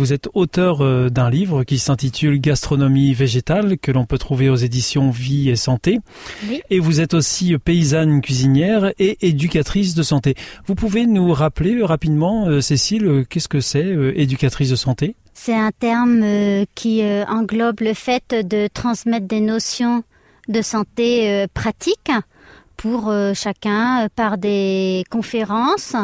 Vous 0.00 0.14
êtes 0.14 0.28
auteur 0.32 0.80
euh, 0.80 1.10
d'un 1.10 1.28
livre 1.28 1.62
qui 1.62 1.78
s'intitule 1.78 2.40
Gastronomie 2.40 3.12
végétale 3.12 3.76
que 3.76 3.92
l'on 3.92 4.06
peut 4.06 4.16
trouver 4.16 4.48
aux 4.48 4.56
éditions 4.56 5.10
Vie 5.10 5.50
et 5.50 5.56
Santé. 5.56 6.00
Oui. 6.48 6.62
Et 6.70 6.80
vous 6.80 7.02
êtes 7.02 7.12
aussi 7.12 7.58
paysanne 7.58 8.22
cuisinière 8.22 8.92
et 8.98 9.18
éducatrice 9.20 9.94
de 9.94 10.02
santé. 10.02 10.36
Vous 10.66 10.74
pouvez 10.74 11.06
nous 11.06 11.32
rappeler 11.34 11.82
rapidement, 11.82 12.46
euh, 12.46 12.62
Cécile, 12.62 13.26
qu'est-ce 13.28 13.48
que 13.48 13.60
c'est 13.60 13.94
éducatrice 14.16 14.70
de 14.70 14.76
santé? 14.76 15.16
C'est 15.34 15.54
un 15.54 15.70
terme 15.70 16.22
euh, 16.22 16.64
qui 16.74 17.02
euh, 17.02 17.24
englobe 17.26 17.80
le 17.80 17.94
fait 17.94 18.34
de 18.34 18.68
transmettre 18.68 19.26
des 19.26 19.40
notions 19.40 20.02
de 20.48 20.62
santé 20.62 21.30
euh, 21.30 21.46
pratiques 21.52 22.12
pour 22.76 23.12
chacun 23.34 24.08
par 24.16 24.38
des 24.38 25.04
conférences, 25.10 25.96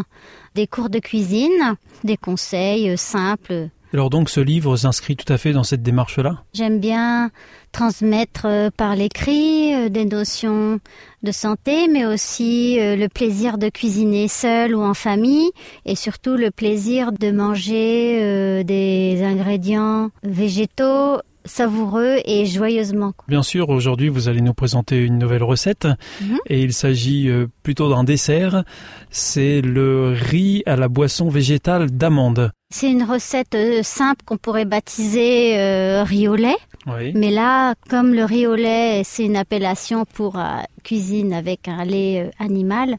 des 0.54 0.66
cours 0.66 0.90
de 0.90 0.98
cuisine, 0.98 1.76
des 2.04 2.18
conseils 2.18 2.98
simples 2.98 3.70
Alors 3.92 4.10
donc 4.10 4.28
ce 4.30 4.40
livre 4.40 4.76
s'inscrit 4.76 5.16
tout 5.16 5.32
à 5.32 5.38
fait 5.38 5.52
dans 5.52 5.62
cette 5.62 5.82
démarche-là? 5.82 6.42
J'aime 6.52 6.80
bien 6.80 7.30
transmettre 7.72 8.46
euh, 8.46 8.70
par 8.74 8.96
l'écrit 8.96 9.74
euh, 9.74 9.88
des 9.88 10.04
notions 10.04 10.80
de 11.22 11.30
santé, 11.30 11.88
mais 11.88 12.06
aussi 12.06 12.80
euh, 12.80 12.96
le 12.96 13.08
plaisir 13.08 13.58
de 13.58 13.68
cuisiner 13.68 14.28
seul 14.28 14.74
ou 14.74 14.82
en 14.82 14.94
famille, 14.94 15.50
et 15.84 15.94
surtout 15.94 16.36
le 16.36 16.50
plaisir 16.50 17.12
de 17.12 17.30
manger 17.30 18.64
des 18.64 19.22
ingrédients 19.22 20.10
végétaux 20.22 21.18
savoureux 21.46 22.16
et 22.24 22.44
joyeusement. 22.46 23.12
Bien 23.28 23.42
sûr, 23.42 23.68
aujourd'hui 23.70 24.08
vous 24.08 24.28
allez 24.28 24.40
nous 24.40 24.54
présenter 24.54 24.98
une 25.02 25.18
nouvelle 25.18 25.42
recette 25.42 25.86
Mhm. 26.20 26.38
et 26.48 26.60
il 26.62 26.72
s'agit 26.72 27.28
euh, 27.28 27.46
plutôt 27.62 27.88
d'un 27.88 28.04
dessert. 28.04 28.64
C'est 29.10 29.60
le 29.62 30.12
riz 30.14 30.62
à 30.66 30.76
la 30.76 30.88
boisson 30.88 31.28
végétale 31.28 31.90
d'amande. 31.90 32.50
C'est 32.74 32.90
une 32.90 33.04
recette 33.04 33.54
euh, 33.54 33.80
simple 33.82 34.24
qu'on 34.24 34.36
pourrait 34.36 34.64
baptiser 34.64 35.58
euh, 35.58 36.02
riz 36.02 36.28
au 36.28 36.34
lait. 36.36 36.56
Oui. 36.86 37.12
Mais 37.14 37.30
là, 37.30 37.74
comme 37.88 38.12
le 38.12 38.24
riz 38.24 38.46
au 38.46 38.54
lait, 38.56 39.02
c'est 39.04 39.24
une 39.24 39.36
appellation 39.36 40.04
pour 40.04 40.38
euh, 40.38 40.42
cuisine 40.82 41.32
avec 41.32 41.68
un 41.68 41.84
lait 41.84 42.30
animal, 42.38 42.96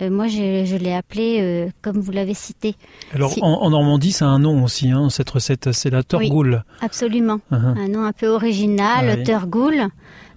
euh, 0.00 0.10
moi 0.10 0.26
je, 0.28 0.64
je 0.64 0.76
l'ai 0.76 0.92
appelé 0.94 1.38
euh, 1.40 1.68
comme 1.82 2.00
vous 2.00 2.12
l'avez 2.12 2.34
cité. 2.34 2.74
Alors 3.14 3.32
Si- 3.32 3.40
en, 3.42 3.48
en 3.48 3.70
Normandie, 3.70 4.12
c'est 4.12 4.24
un 4.24 4.38
nom 4.38 4.64
aussi, 4.64 4.90
hein, 4.90 5.08
cette 5.10 5.30
recette, 5.30 5.72
c'est 5.72 5.90
la 5.90 6.02
torgoule. 6.02 6.62
Absolument. 6.80 7.40
Mhm. 7.50 7.74
Un 7.78 7.88
nom 7.88 8.04
un 8.04 8.12
peu 8.12 8.28
original, 8.28 9.06
Ouais. 9.06 9.22
Turgoul. 9.22 9.88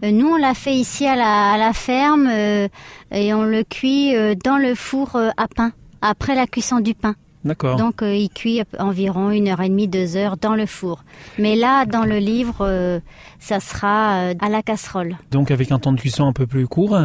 Euh, 0.04 0.12
nous, 0.12 0.28
on 0.28 0.36
l'a 0.38 0.54
fait 0.54 0.74
ici 0.76 1.06
à 1.08 1.16
la, 1.16 1.54
à 1.54 1.58
la 1.58 1.72
ferme 1.74 2.28
euh, 2.30 2.68
et 3.12 3.34
on 3.34 3.44
le 3.44 3.64
cuit 3.64 4.16
euh, 4.16 4.36
dans 4.44 4.58
le 4.58 4.76
four 4.76 5.16
euh, 5.16 5.30
à 5.38 5.48
pain, 5.48 5.72
après 6.02 6.36
la 6.36 6.48
cuisson 6.48 6.80
du 6.80 6.94
pain. 6.94 7.16
D'accord. 7.46 7.78
Donc 7.78 8.02
euh, 8.02 8.16
il 8.16 8.30
cuit 8.30 8.64
environ 8.80 9.30
une 9.30 9.48
heure 9.48 9.62
et 9.62 9.70
demie, 9.70 9.88
deux 9.88 10.18
heures 10.18 10.36
dans 10.36 10.56
le 10.56 10.66
four. 10.66 11.04
Mais 11.38 11.56
là, 11.56 11.86
dans 11.86 12.04
le 12.04 12.18
livre, 12.18 12.58
euh, 12.62 13.00
ça 13.40 13.60
sera 13.60 14.16
euh, 14.16 14.34
à 14.42 14.50
la 14.50 14.64
casserole. 14.64 15.16
Donc 15.30 15.52
avec 15.52 15.72
un 15.72 15.78
temps 15.78 15.94
de 15.94 16.00
cuisson 16.00 16.26
un 16.26 16.34
peu 16.34 16.48
plus 16.48 16.68
court. 16.68 16.98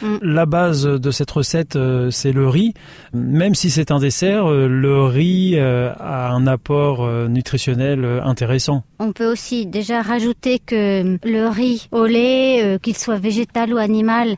Mm. 0.00 0.18
La 0.22 0.46
base 0.46 0.84
de 0.84 1.10
cette 1.10 1.32
recette, 1.32 1.76
c'est 2.10 2.30
le 2.30 2.48
riz. 2.48 2.74
Même 3.12 3.56
si 3.56 3.70
c'est 3.70 3.90
un 3.90 3.98
dessert, 3.98 4.48
le 4.48 5.02
riz 5.04 5.58
a 5.58 6.30
un 6.30 6.46
apport 6.46 7.08
nutritionnel 7.28 8.04
intéressant. 8.22 8.84
On 9.00 9.12
peut 9.12 9.30
aussi 9.30 9.66
déjà 9.66 10.02
rajouter 10.02 10.60
que 10.60 11.18
le 11.24 11.48
riz 11.48 11.88
au 11.90 12.06
lait, 12.06 12.78
qu'il 12.82 12.96
soit 12.96 13.18
végétal 13.18 13.74
ou 13.74 13.78
animal, 13.78 14.36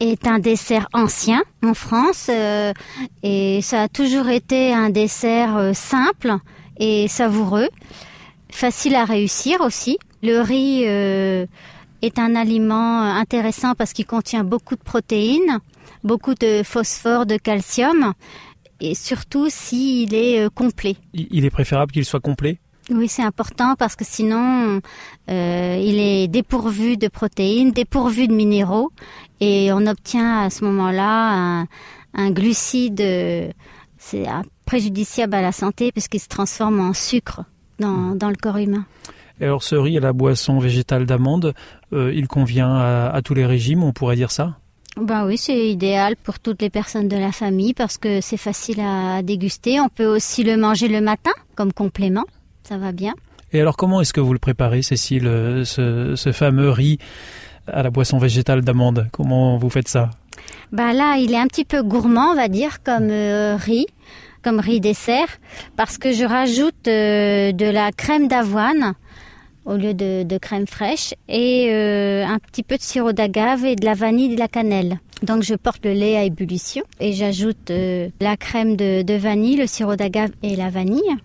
est 0.00 0.26
un 0.26 0.38
dessert 0.38 0.88
ancien 0.94 1.42
en 1.62 1.74
France 1.74 2.28
euh, 2.30 2.72
et 3.22 3.60
ça 3.62 3.82
a 3.82 3.88
toujours 3.88 4.28
été 4.28 4.72
un 4.72 4.90
dessert 4.90 5.56
euh, 5.56 5.72
simple 5.74 6.34
et 6.78 7.06
savoureux, 7.08 7.68
facile 8.50 8.94
à 8.94 9.04
réussir 9.04 9.60
aussi. 9.60 9.98
Le 10.22 10.40
riz 10.40 10.84
euh, 10.86 11.46
est 12.00 12.18
un 12.18 12.34
aliment 12.34 13.02
intéressant 13.02 13.74
parce 13.74 13.92
qu'il 13.92 14.06
contient 14.06 14.42
beaucoup 14.42 14.74
de 14.74 14.82
protéines, 14.82 15.58
beaucoup 16.02 16.34
de 16.34 16.62
phosphore, 16.64 17.26
de 17.26 17.36
calcium 17.36 18.14
et 18.80 18.94
surtout 18.94 19.48
s'il 19.50 20.14
est 20.14 20.48
complet. 20.54 20.96
Il 21.12 21.44
est 21.44 21.50
préférable 21.50 21.92
qu'il 21.92 22.06
soit 22.06 22.20
complet? 22.20 22.58
Oui, 22.88 23.08
c'est 23.08 23.22
important 23.22 23.76
parce 23.78 23.94
que 23.94 24.04
sinon, 24.04 24.80
euh, 25.28 25.76
il 25.80 25.98
est 25.98 26.26
dépourvu 26.28 26.96
de 26.96 27.08
protéines, 27.08 27.70
dépourvu 27.72 28.26
de 28.26 28.32
minéraux, 28.32 28.90
et 29.40 29.72
on 29.72 29.86
obtient 29.86 30.40
à 30.40 30.50
ce 30.50 30.64
moment-là 30.64 31.60
un, 31.60 31.66
un 32.14 32.30
glucide, 32.30 33.00
euh, 33.00 33.50
c'est 33.98 34.24
préjudiciable 34.64 35.34
à 35.34 35.42
la 35.42 35.52
santé 35.52 35.92
puisqu'il 35.92 36.20
se 36.20 36.28
transforme 36.28 36.80
en 36.80 36.92
sucre 36.92 37.44
dans, 37.78 38.16
dans 38.16 38.28
le 38.28 38.36
corps 38.36 38.56
humain. 38.56 38.84
Et 39.40 39.44
alors 39.44 39.62
ce 39.62 39.74
riz 39.74 39.96
à 39.96 40.00
la 40.00 40.12
boisson 40.12 40.58
végétale 40.58 41.06
d'amande, 41.06 41.54
euh, 41.92 42.12
il 42.14 42.28
convient 42.28 42.74
à, 42.74 43.10
à 43.10 43.22
tous 43.22 43.34
les 43.34 43.46
régimes, 43.46 43.82
on 43.84 43.92
pourrait 43.92 44.16
dire 44.16 44.30
ça? 44.30 44.56
Ben 44.96 45.24
oui, 45.26 45.38
c'est 45.38 45.68
idéal 45.68 46.16
pour 46.16 46.40
toutes 46.40 46.60
les 46.60 46.70
personnes 46.70 47.08
de 47.08 47.16
la 47.16 47.30
famille 47.30 47.72
parce 47.72 47.96
que 47.96 48.20
c'est 48.20 48.36
facile 48.36 48.80
à 48.80 49.22
déguster. 49.22 49.80
On 49.80 49.88
peut 49.88 50.06
aussi 50.06 50.42
le 50.42 50.56
manger 50.56 50.88
le 50.88 51.00
matin 51.00 51.30
comme 51.54 51.72
complément, 51.72 52.24
ça 52.70 52.78
va 52.78 52.92
bien. 52.92 53.14
Et 53.52 53.60
alors 53.60 53.76
comment 53.76 54.00
est-ce 54.00 54.12
que 54.12 54.20
vous 54.20 54.32
le 54.32 54.38
préparez, 54.38 54.82
Cécile, 54.82 55.26
euh, 55.26 55.64
ce, 55.64 56.14
ce 56.14 56.30
fameux 56.30 56.70
riz 56.70 56.98
à 57.66 57.82
la 57.82 57.90
boisson 57.90 58.18
végétale 58.18 58.62
d'amande? 58.62 59.08
Comment 59.12 59.58
vous 59.58 59.70
faites 59.70 59.88
ça? 59.88 60.10
Bah 60.70 60.92
là, 60.92 61.16
il 61.18 61.32
est 61.34 61.36
un 61.36 61.48
petit 61.48 61.64
peu 61.64 61.82
gourmand, 61.82 62.30
on 62.30 62.36
va 62.36 62.46
dire, 62.46 62.82
comme 62.84 63.10
euh, 63.10 63.56
riz, 63.56 63.86
comme 64.44 64.60
riz 64.60 64.80
dessert, 64.80 65.28
parce 65.76 65.98
que 65.98 66.12
je 66.12 66.24
rajoute 66.24 66.86
euh, 66.86 67.50
de 67.50 67.66
la 67.66 67.90
crème 67.90 68.28
d'avoine 68.28 68.94
au 69.66 69.76
lieu 69.76 69.94
de, 69.94 70.22
de 70.22 70.38
crème 70.38 70.66
fraîche 70.66 71.12
et 71.28 71.68
euh, 71.70 72.24
un 72.24 72.38
petit 72.38 72.62
peu 72.62 72.76
de 72.76 72.82
sirop 72.82 73.12
d'agave 73.12 73.64
et 73.64 73.76
de 73.76 73.84
la 73.84 73.94
vanille 73.94 74.32
et 74.32 74.34
de 74.36 74.40
la 74.40 74.48
cannelle. 74.48 75.00
Donc 75.22 75.42
je 75.42 75.54
porte 75.54 75.84
le 75.84 75.92
lait 75.92 76.16
à 76.16 76.22
ébullition 76.24 76.82
et 77.00 77.12
j'ajoute 77.12 77.70
euh, 77.70 78.08
la 78.20 78.36
crème 78.36 78.76
de, 78.76 79.02
de 79.02 79.14
vanille, 79.14 79.56
le 79.56 79.66
sirop 79.66 79.96
d'agave 79.96 80.30
et 80.42 80.56
la 80.56 80.70
vanille 80.70 81.16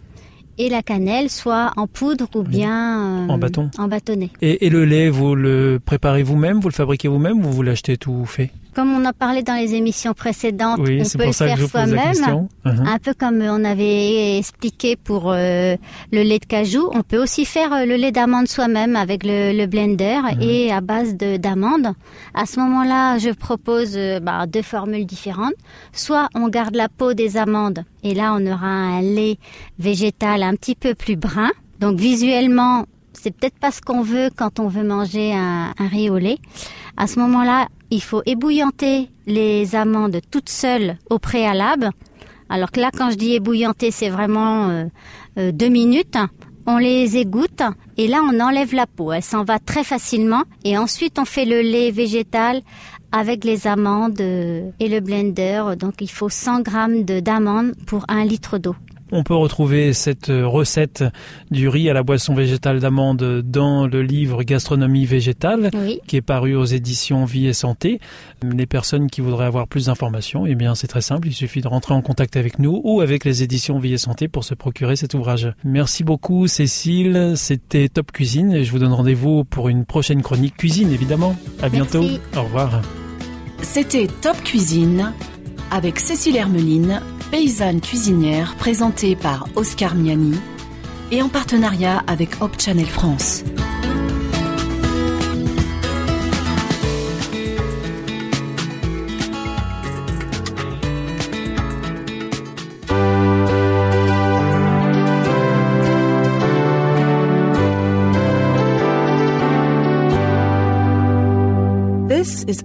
et 0.57 0.69
la 0.69 0.81
cannelle, 0.81 1.29
soit 1.29 1.71
en 1.77 1.88
poudre 1.88 2.27
ou 2.35 2.43
bien 2.43 3.25
euh, 3.25 3.27
En 3.29 3.38
bâton. 3.38 3.69
En 3.77 3.88
bâtonnet. 3.88 4.29
et, 4.41 4.65
et 4.65 4.69
le 4.69 4.85
lait, 4.85 5.09
vous 5.09 5.35
le 5.35 5.79
préparez 5.83 6.24
vous-même, 6.24 6.59
vous 6.59 6.69
le 6.69 6.74
fabriquez 6.74 7.07
vous-même 7.07 7.45
ou 7.45 7.51
vous 7.51 7.62
l'achetez 7.63 7.97
tout 7.97 8.25
fait? 8.25 8.51
Comme 8.75 8.91
on 8.94 9.05
en 9.05 9.13
parlait 9.13 9.41
dans 9.41 9.53
les 9.55 9.74
émissions 9.74 10.13
précédentes, 10.13 10.79
Oui, 10.82 11.01
on 11.01 11.17
peut 11.17 11.25
le 11.27 11.32
faire 11.32 11.58
soi-même. 11.70 12.48
Mhm. 12.65 12.88
Un 12.88 12.98
peu 13.00 13.13
comme 13.13 13.41
on 13.41 13.63
avait 13.63 14.38
expliqué 14.38 14.98
pour 14.98 15.32
euh, 15.32 15.77
le 16.12 16.22
lait 16.24 16.39
de 16.39 16.46
cajou, 16.46 16.89
on 16.94 17.01
peut 17.01 17.17
aussi 17.22 17.46
faire 17.46 17.72
euh, 17.72 17.86
le 17.86 17.96
lait 17.96 18.12
d'amande 18.12 18.50
soi-même 18.50 18.98
avec 18.98 19.24
le, 19.24 19.58
le 19.58 19.65
blender 19.65 20.20
et 20.41 20.74
à 20.74 20.82
base 20.82 21.15
de 21.15 21.38
d'amande. 21.38 21.94
À 22.34 22.46
ce 22.46 22.60
moment-là, 22.60 23.17
je 23.17 23.29
propose 23.29 23.94
euh, 23.96 24.20
bah, 24.20 24.46
deux 24.46 24.62
formules 24.62 25.05
différentes. 25.05 25.53
Soit 25.94 26.27
on 26.36 26.50
garde 26.50 26.75
la 26.75 26.89
peau 26.89 27.13
des 27.13 27.38
amandes 27.38 27.79
et 28.03 28.13
là 28.13 28.36
on 28.38 28.46
aura 28.46 28.67
un 28.67 29.01
lait 29.01 29.38
végétal 29.79 30.44
un 30.44 30.55
petit 30.55 30.75
peu 30.75 30.96
plus 30.96 31.15
brun. 31.15 31.51
Donc 31.79 31.98
visuellement, 31.98 32.86
c'est 33.13 33.32
peut-être 33.32 33.58
pas 33.58 33.72
ce 33.72 33.82
qu'on 33.82 34.01
veut 34.01 34.29
quand 34.36 34.60
on 34.60 34.67
veut 34.67 34.84
manger 34.84 35.34
un, 35.34 35.74
un 35.77 35.88
riz 35.88 36.10
au 36.10 36.17
lait. 36.17 36.38
À 36.97 37.07
ce 37.07 37.19
moment-là, 37.19 37.67
il 37.91 38.01
faut 38.01 38.21
ébouillanter 38.25 39.09
les 39.27 39.75
amandes 39.75 40.19
toutes 40.31 40.49
seules 40.49 40.97
au 41.09 41.19
préalable. 41.19 41.91
Alors 42.49 42.71
que 42.71 42.79
là, 42.79 42.89
quand 42.95 43.09
je 43.11 43.15
dis 43.15 43.33
ébouillanter, 43.33 43.91
c'est 43.91 44.09
vraiment 44.09 44.69
euh, 44.69 44.85
euh, 45.39 45.51
deux 45.51 45.69
minutes. 45.69 46.17
On 46.67 46.77
les 46.77 47.17
égoutte 47.17 47.61
et 47.97 48.07
là, 48.07 48.21
on 48.23 48.39
enlève 48.39 48.73
la 48.73 48.87
peau. 48.87 49.11
Elle 49.11 49.23
s'en 49.23 49.43
va 49.43 49.59
très 49.59 49.83
facilement. 49.83 50.43
Et 50.63 50.77
ensuite, 50.77 51.19
on 51.19 51.25
fait 51.25 51.45
le 51.45 51.61
lait 51.61 51.91
végétal 51.91 52.61
avec 53.11 53.43
les 53.43 53.67
amandes 53.67 54.19
euh, 54.21 54.69
et 54.79 54.87
le 54.89 54.99
blender. 54.99 55.63
Donc, 55.77 55.95
il 56.01 56.09
faut 56.09 56.29
100 56.29 56.61
grammes 56.61 57.03
de- 57.03 57.19
d'amandes 57.19 57.73
pour 57.85 58.03
un 58.07 58.25
litre 58.25 58.57
d'eau. 58.57 58.75
On 59.12 59.24
peut 59.24 59.35
retrouver 59.35 59.93
cette 59.93 60.29
euh, 60.29 60.47
recette 60.47 61.03
du 61.51 61.69
riz 61.69 61.89
à 61.89 61.93
la 61.93 62.01
boisson 62.01 62.33
végétale 62.33 62.79
d'amande 62.79 63.41
dans 63.45 63.85
le 63.85 64.01
livre 64.01 64.41
Gastronomie 64.43 65.05
végétale 65.05 65.69
Oui. 65.75 66.00
qui 66.07 66.15
est 66.15 66.21
paru 66.21 66.55
aux 66.55 66.65
éditions 66.65 67.24
Vie 67.25 67.45
et 67.47 67.53
Santé. 67.53 68.00
Les 68.43 68.65
personnes 68.65 69.07
qui 69.09 69.21
voudraient 69.21 69.45
avoir 69.45 69.67
plus 69.67 69.85
d'informations, 69.85 70.45
eh 70.47 70.55
bien 70.55 70.74
c'est 70.74 70.88
très 70.88 71.01
simple, 71.01 71.27
il 71.27 71.33
suffit 71.33 71.62
de 71.62 71.67
rentrer 71.67 71.93
en 71.93 72.01
contact 72.01 72.35
avec 72.35 72.57
nous 72.57 72.81
ou 72.83 73.01
avec 73.01 73.25
les 73.25 73.43
éditions 73.43 73.77
Vie 73.77 73.93
et 73.93 73.97
Santé 73.97 74.27
pour 74.27 74.43
se 74.43 74.55
procurer 74.55 74.95
cet 74.95 75.13
ouvrage. 75.13 75.53
Merci 75.63 76.03
beaucoup 76.03 76.47
Cécile, 76.47 77.33
c'était 77.35 77.89
Top 77.89 78.12
Cuisine 78.12 78.51
et 78.53 78.63
je 78.63 78.71
vous 78.71 78.79
donne 78.79 78.93
rendez-vous 78.93 79.43
pour 79.43 79.69
une 79.69 79.85
prochaine 79.85 80.21
chronique 80.24 80.57
cuisine 80.57 80.91
évidemment. 80.91 81.35
À 81.62 81.69
bientôt. 81.69 82.01
Merci. 82.01 82.19
Au 82.35 82.43
revoir. 82.43 82.81
C'était 83.62 84.07
Top 84.21 84.41
Cuisine 84.43 85.12
avec 85.72 86.00
Cécile 86.00 86.38
Hermeline, 86.38 87.01
paysanne 87.31 87.81
cuisinière 87.81 88.55
présentée 88.55 89.15
par 89.15 89.48
Oscar 89.55 89.95
Miani 89.95 90.36
et 91.12 91.22
en 91.22 91.29
partenariat 91.29 92.03
avec 92.07 92.41
Hop 92.41 92.60
Channel 92.60 92.86
France. 92.86 93.43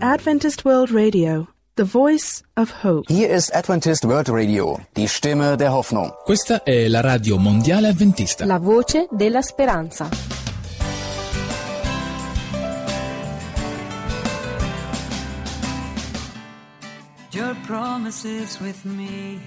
Adventist 0.03 0.65
World 0.65 0.91
Radio, 0.91 1.47
the 1.77 1.85
voice 1.85 2.43
of 2.57 2.85
hope. 2.85 3.07
Hier 3.09 3.31
ist 3.31 3.55
Adventist 3.55 4.05
World 4.05 4.29
Radio, 4.29 4.79
die 4.97 5.09
Stimme 5.09 5.57
der 5.57 5.73
Hoffnung. 5.73 6.13
Questa 6.25 6.63
è 6.63 6.89
la 6.89 7.01
radio 7.01 7.39
mondiale 7.39 7.89
adventista. 7.89 8.45
La 8.45 8.59
voce 8.59 9.07
della 9.11 9.43
speranza. 9.43 10.09
Your 17.33 17.55
promises 17.67 18.59
with 18.61 18.85
me. 18.85 19.39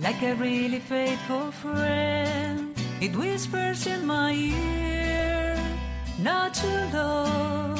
like 0.00 0.22
a 0.22 0.34
really 0.34 0.78
faithful 0.78 1.50
friend. 1.50 2.74
It 3.00 3.16
whispers 3.16 3.86
in 3.86 4.06
my 4.06 4.32
ear, 4.32 5.56
not 6.20 6.54
too 6.54 6.82
long, 6.92 7.77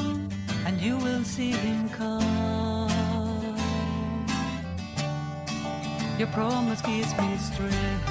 and 0.79 0.87
you 0.87 0.97
will 0.99 1.25
see 1.25 1.51
him 1.51 1.89
come. 1.91 2.87
Your 6.19 6.29
promise 6.29 6.83
gives 6.83 7.17
me 7.19 7.37
strength. 7.37 8.09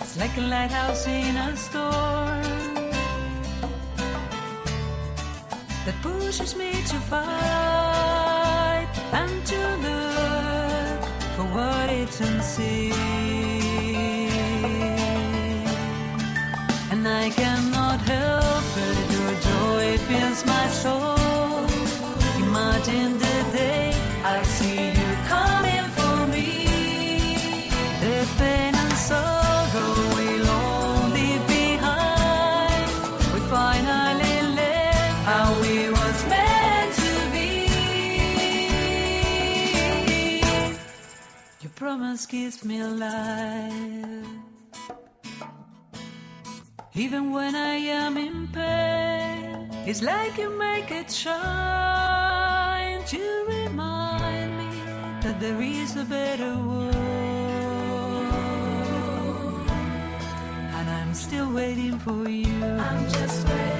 It's 0.00 0.16
like 0.18 0.36
a 0.36 0.40
lighthouse 0.40 1.06
in 1.06 1.36
a 1.36 1.56
storm 1.56 2.42
that 5.84 5.96
pushes 6.02 6.54
me 6.56 6.72
to 6.72 6.98
fight 7.10 8.88
and 9.12 9.46
to 9.46 9.60
look 9.86 11.04
for 11.36 11.44
what 11.56 11.90
it's 11.90 12.20
unseen. 12.20 13.27
Fills 20.08 20.40
my 20.46 20.66
soul. 20.82 21.66
Imagine 22.46 23.12
the 23.24 23.38
day 23.60 23.92
I 24.24 24.36
see 24.56 24.82
you 24.98 25.10
coming 25.34 25.86
for 25.98 26.16
me. 26.34 26.50
The 28.04 28.16
pain 28.38 28.72
and 28.84 28.94
sorrow 29.08 29.92
will 30.16 30.46
all 30.58 31.02
leave 31.16 31.44
behind. 31.46 32.88
We 33.34 33.40
finally 33.56 34.36
live 34.60 35.14
how 35.30 35.46
we 35.62 35.74
was 35.98 36.18
meant 36.32 36.90
to 37.02 37.12
be. 37.34 37.50
Your 41.62 41.72
promise 41.82 42.24
gives 42.24 42.58
me 42.64 42.82
life. 42.82 44.26
Even 46.94 47.24
when 47.36 47.54
I 47.54 47.74
am 48.02 48.16
in 48.16 48.48
pain, 48.56 49.17
it's 49.88 50.02
like 50.02 50.36
you 50.36 50.50
make 50.58 50.90
it 50.90 51.10
shine 51.10 53.02
to 53.04 53.44
remind 53.48 54.50
me 54.58 54.70
that 55.22 55.40
there 55.40 55.62
is 55.62 55.96
a 55.96 56.04
better 56.04 56.54
world. 56.58 56.94
And 60.76 60.90
I'm 60.90 61.14
still 61.14 61.50
waiting 61.50 61.98
for 61.98 62.28
you. 62.28 62.62
I'm 62.64 63.08
just 63.08 63.48
waiting. 63.48 63.78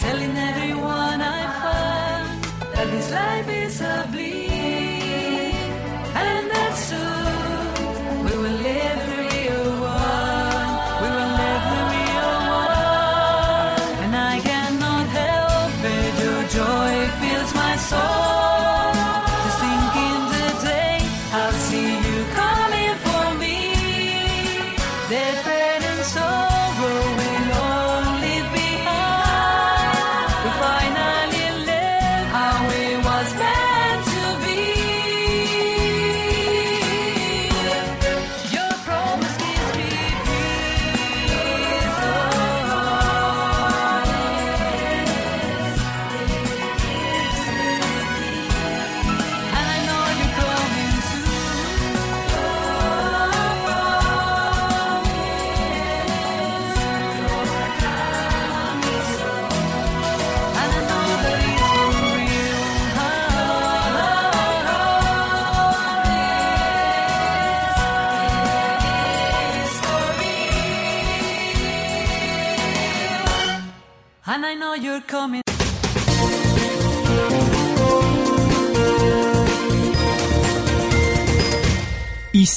Telling 0.00 0.34
everyone 0.50 1.20
I 1.20 1.42
find 1.62 2.44
that 2.74 2.90
this 2.90 3.10
life 3.12 3.48
is 3.48 3.80
a 3.82 4.08
bleed. 4.10 4.47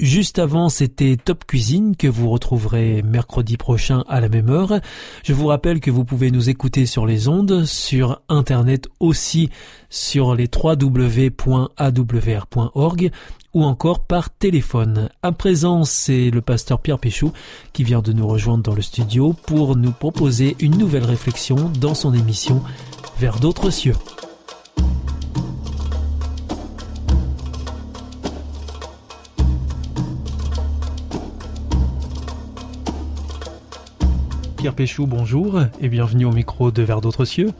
Juste 0.00 0.38
avant, 0.38 0.68
c'était 0.68 1.16
Top 1.16 1.44
Cuisine 1.44 1.96
que 1.96 2.06
vous 2.06 2.30
retrouverez 2.30 3.02
mercredi 3.02 3.56
prochain 3.56 4.04
à 4.06 4.20
la 4.20 4.28
même 4.28 4.48
heure. 4.48 4.78
Je 5.24 5.32
vous 5.32 5.48
rappelle 5.48 5.80
que 5.80 5.90
vous 5.90 6.04
pouvez 6.04 6.30
nous 6.30 6.48
écouter 6.48 6.86
sur 6.86 7.04
les 7.04 7.26
ondes, 7.26 7.64
sur 7.64 8.22
Internet 8.28 8.86
aussi, 9.00 9.50
sur 9.90 10.36
les 10.36 10.48
www.awr.org 10.54 11.50
ou 13.54 13.64
encore 13.64 14.04
par 14.04 14.30
téléphone. 14.30 15.08
À 15.24 15.32
présent, 15.32 15.82
c'est 15.82 16.30
le 16.30 16.42
pasteur 16.42 16.78
Pierre 16.80 17.00
Péchou 17.00 17.32
qui 17.72 17.82
vient 17.82 18.02
de 18.02 18.12
nous 18.12 18.28
rejoindre 18.28 18.62
dans 18.62 18.76
le 18.76 18.82
studio 18.82 19.32
pour 19.32 19.74
nous 19.74 19.90
proposer 19.90 20.54
une 20.60 20.78
nouvelle 20.78 21.06
réflexion 21.06 21.72
dans 21.80 21.94
son 21.94 22.14
émission 22.14 22.62
Vers 23.18 23.40
d'autres 23.40 23.70
cieux. 23.70 23.96
Pierre 34.58 34.74
Péchou, 34.74 35.06
bonjour 35.06 35.60
et 35.80 35.88
bienvenue 35.88 36.24
au 36.24 36.32
micro 36.32 36.72
de 36.72 36.82
Vers 36.82 37.00
d'autres 37.00 37.24
cieux. 37.24 37.52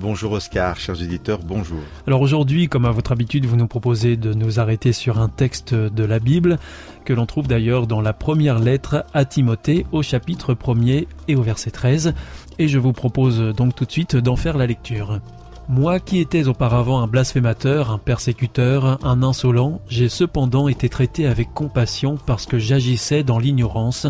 Bonjour 0.00 0.32
Oscar, 0.32 0.80
chers 0.80 1.02
éditeurs, 1.02 1.40
bonjour. 1.44 1.80
Alors 2.06 2.22
aujourd'hui, 2.22 2.68
comme 2.68 2.86
à 2.86 2.90
votre 2.90 3.12
habitude, 3.12 3.44
vous 3.44 3.56
nous 3.56 3.66
proposez 3.66 4.16
de 4.16 4.32
nous 4.32 4.58
arrêter 4.58 4.94
sur 4.94 5.18
un 5.18 5.28
texte 5.28 5.74
de 5.74 6.04
la 6.04 6.18
Bible, 6.18 6.58
que 7.04 7.12
l'on 7.12 7.26
trouve 7.26 7.48
d'ailleurs 7.48 7.86
dans 7.86 8.00
la 8.00 8.14
première 8.14 8.60
lettre 8.60 9.04
à 9.12 9.26
Timothée 9.26 9.84
au 9.92 10.02
chapitre 10.02 10.54
1er 10.54 11.06
et 11.28 11.36
au 11.36 11.42
verset 11.42 11.70
13, 11.70 12.14
et 12.58 12.66
je 12.66 12.78
vous 12.78 12.94
propose 12.94 13.54
donc 13.54 13.74
tout 13.74 13.84
de 13.84 13.92
suite 13.92 14.16
d'en 14.16 14.36
faire 14.36 14.56
la 14.56 14.66
lecture. 14.66 15.20
Moi 15.68 16.00
qui 16.00 16.18
étais 16.18 16.48
auparavant 16.48 17.02
un 17.02 17.08
blasphémateur, 17.08 17.90
un 17.90 17.98
persécuteur, 17.98 18.98
un 19.04 19.22
insolent, 19.22 19.82
j'ai 19.90 20.08
cependant 20.08 20.68
été 20.68 20.88
traité 20.88 21.26
avec 21.26 21.52
compassion 21.52 22.16
parce 22.24 22.46
que 22.46 22.58
j'agissais 22.58 23.22
dans 23.22 23.38
l'ignorance, 23.38 24.06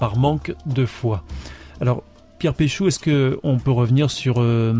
par 0.00 0.16
manque 0.16 0.54
de 0.66 0.86
foi. 0.86 1.22
Alors, 1.80 2.04
Pierre 2.38 2.54
Péchou, 2.54 2.88
est-ce 2.88 2.98
que 2.98 3.38
on 3.42 3.58
peut 3.58 3.70
revenir 3.70 4.10
sur 4.10 4.40
euh, 4.40 4.74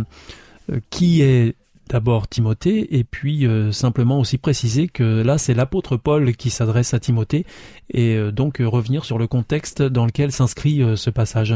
euh, 0.71 0.81
qui 0.91 1.23
est 1.23 1.55
d'abord 1.89 2.29
Timothée 2.29 2.99
et 2.99 3.05
puis 3.05 3.47
euh, 3.47 3.73
simplement 3.73 4.19
aussi 4.19 4.39
préciser 4.39 4.89
que 4.89 5.23
là 5.23 5.37
c'est 5.37 5.55
l'apôtre 5.55 5.97
Paul 5.97 6.35
qui 6.35 6.51
s'adresse 6.51 6.95
à 6.95 7.01
Timothée 7.01 7.45
et 7.91 8.19
donc 8.33 8.59
revenir 8.59 9.05
sur 9.05 9.19
le 9.19 9.27
contexte 9.27 9.83
dans 9.83 10.07
lequel 10.07 10.33
s'inscrit 10.33 10.83
ce 10.97 11.11
passage? 11.11 11.55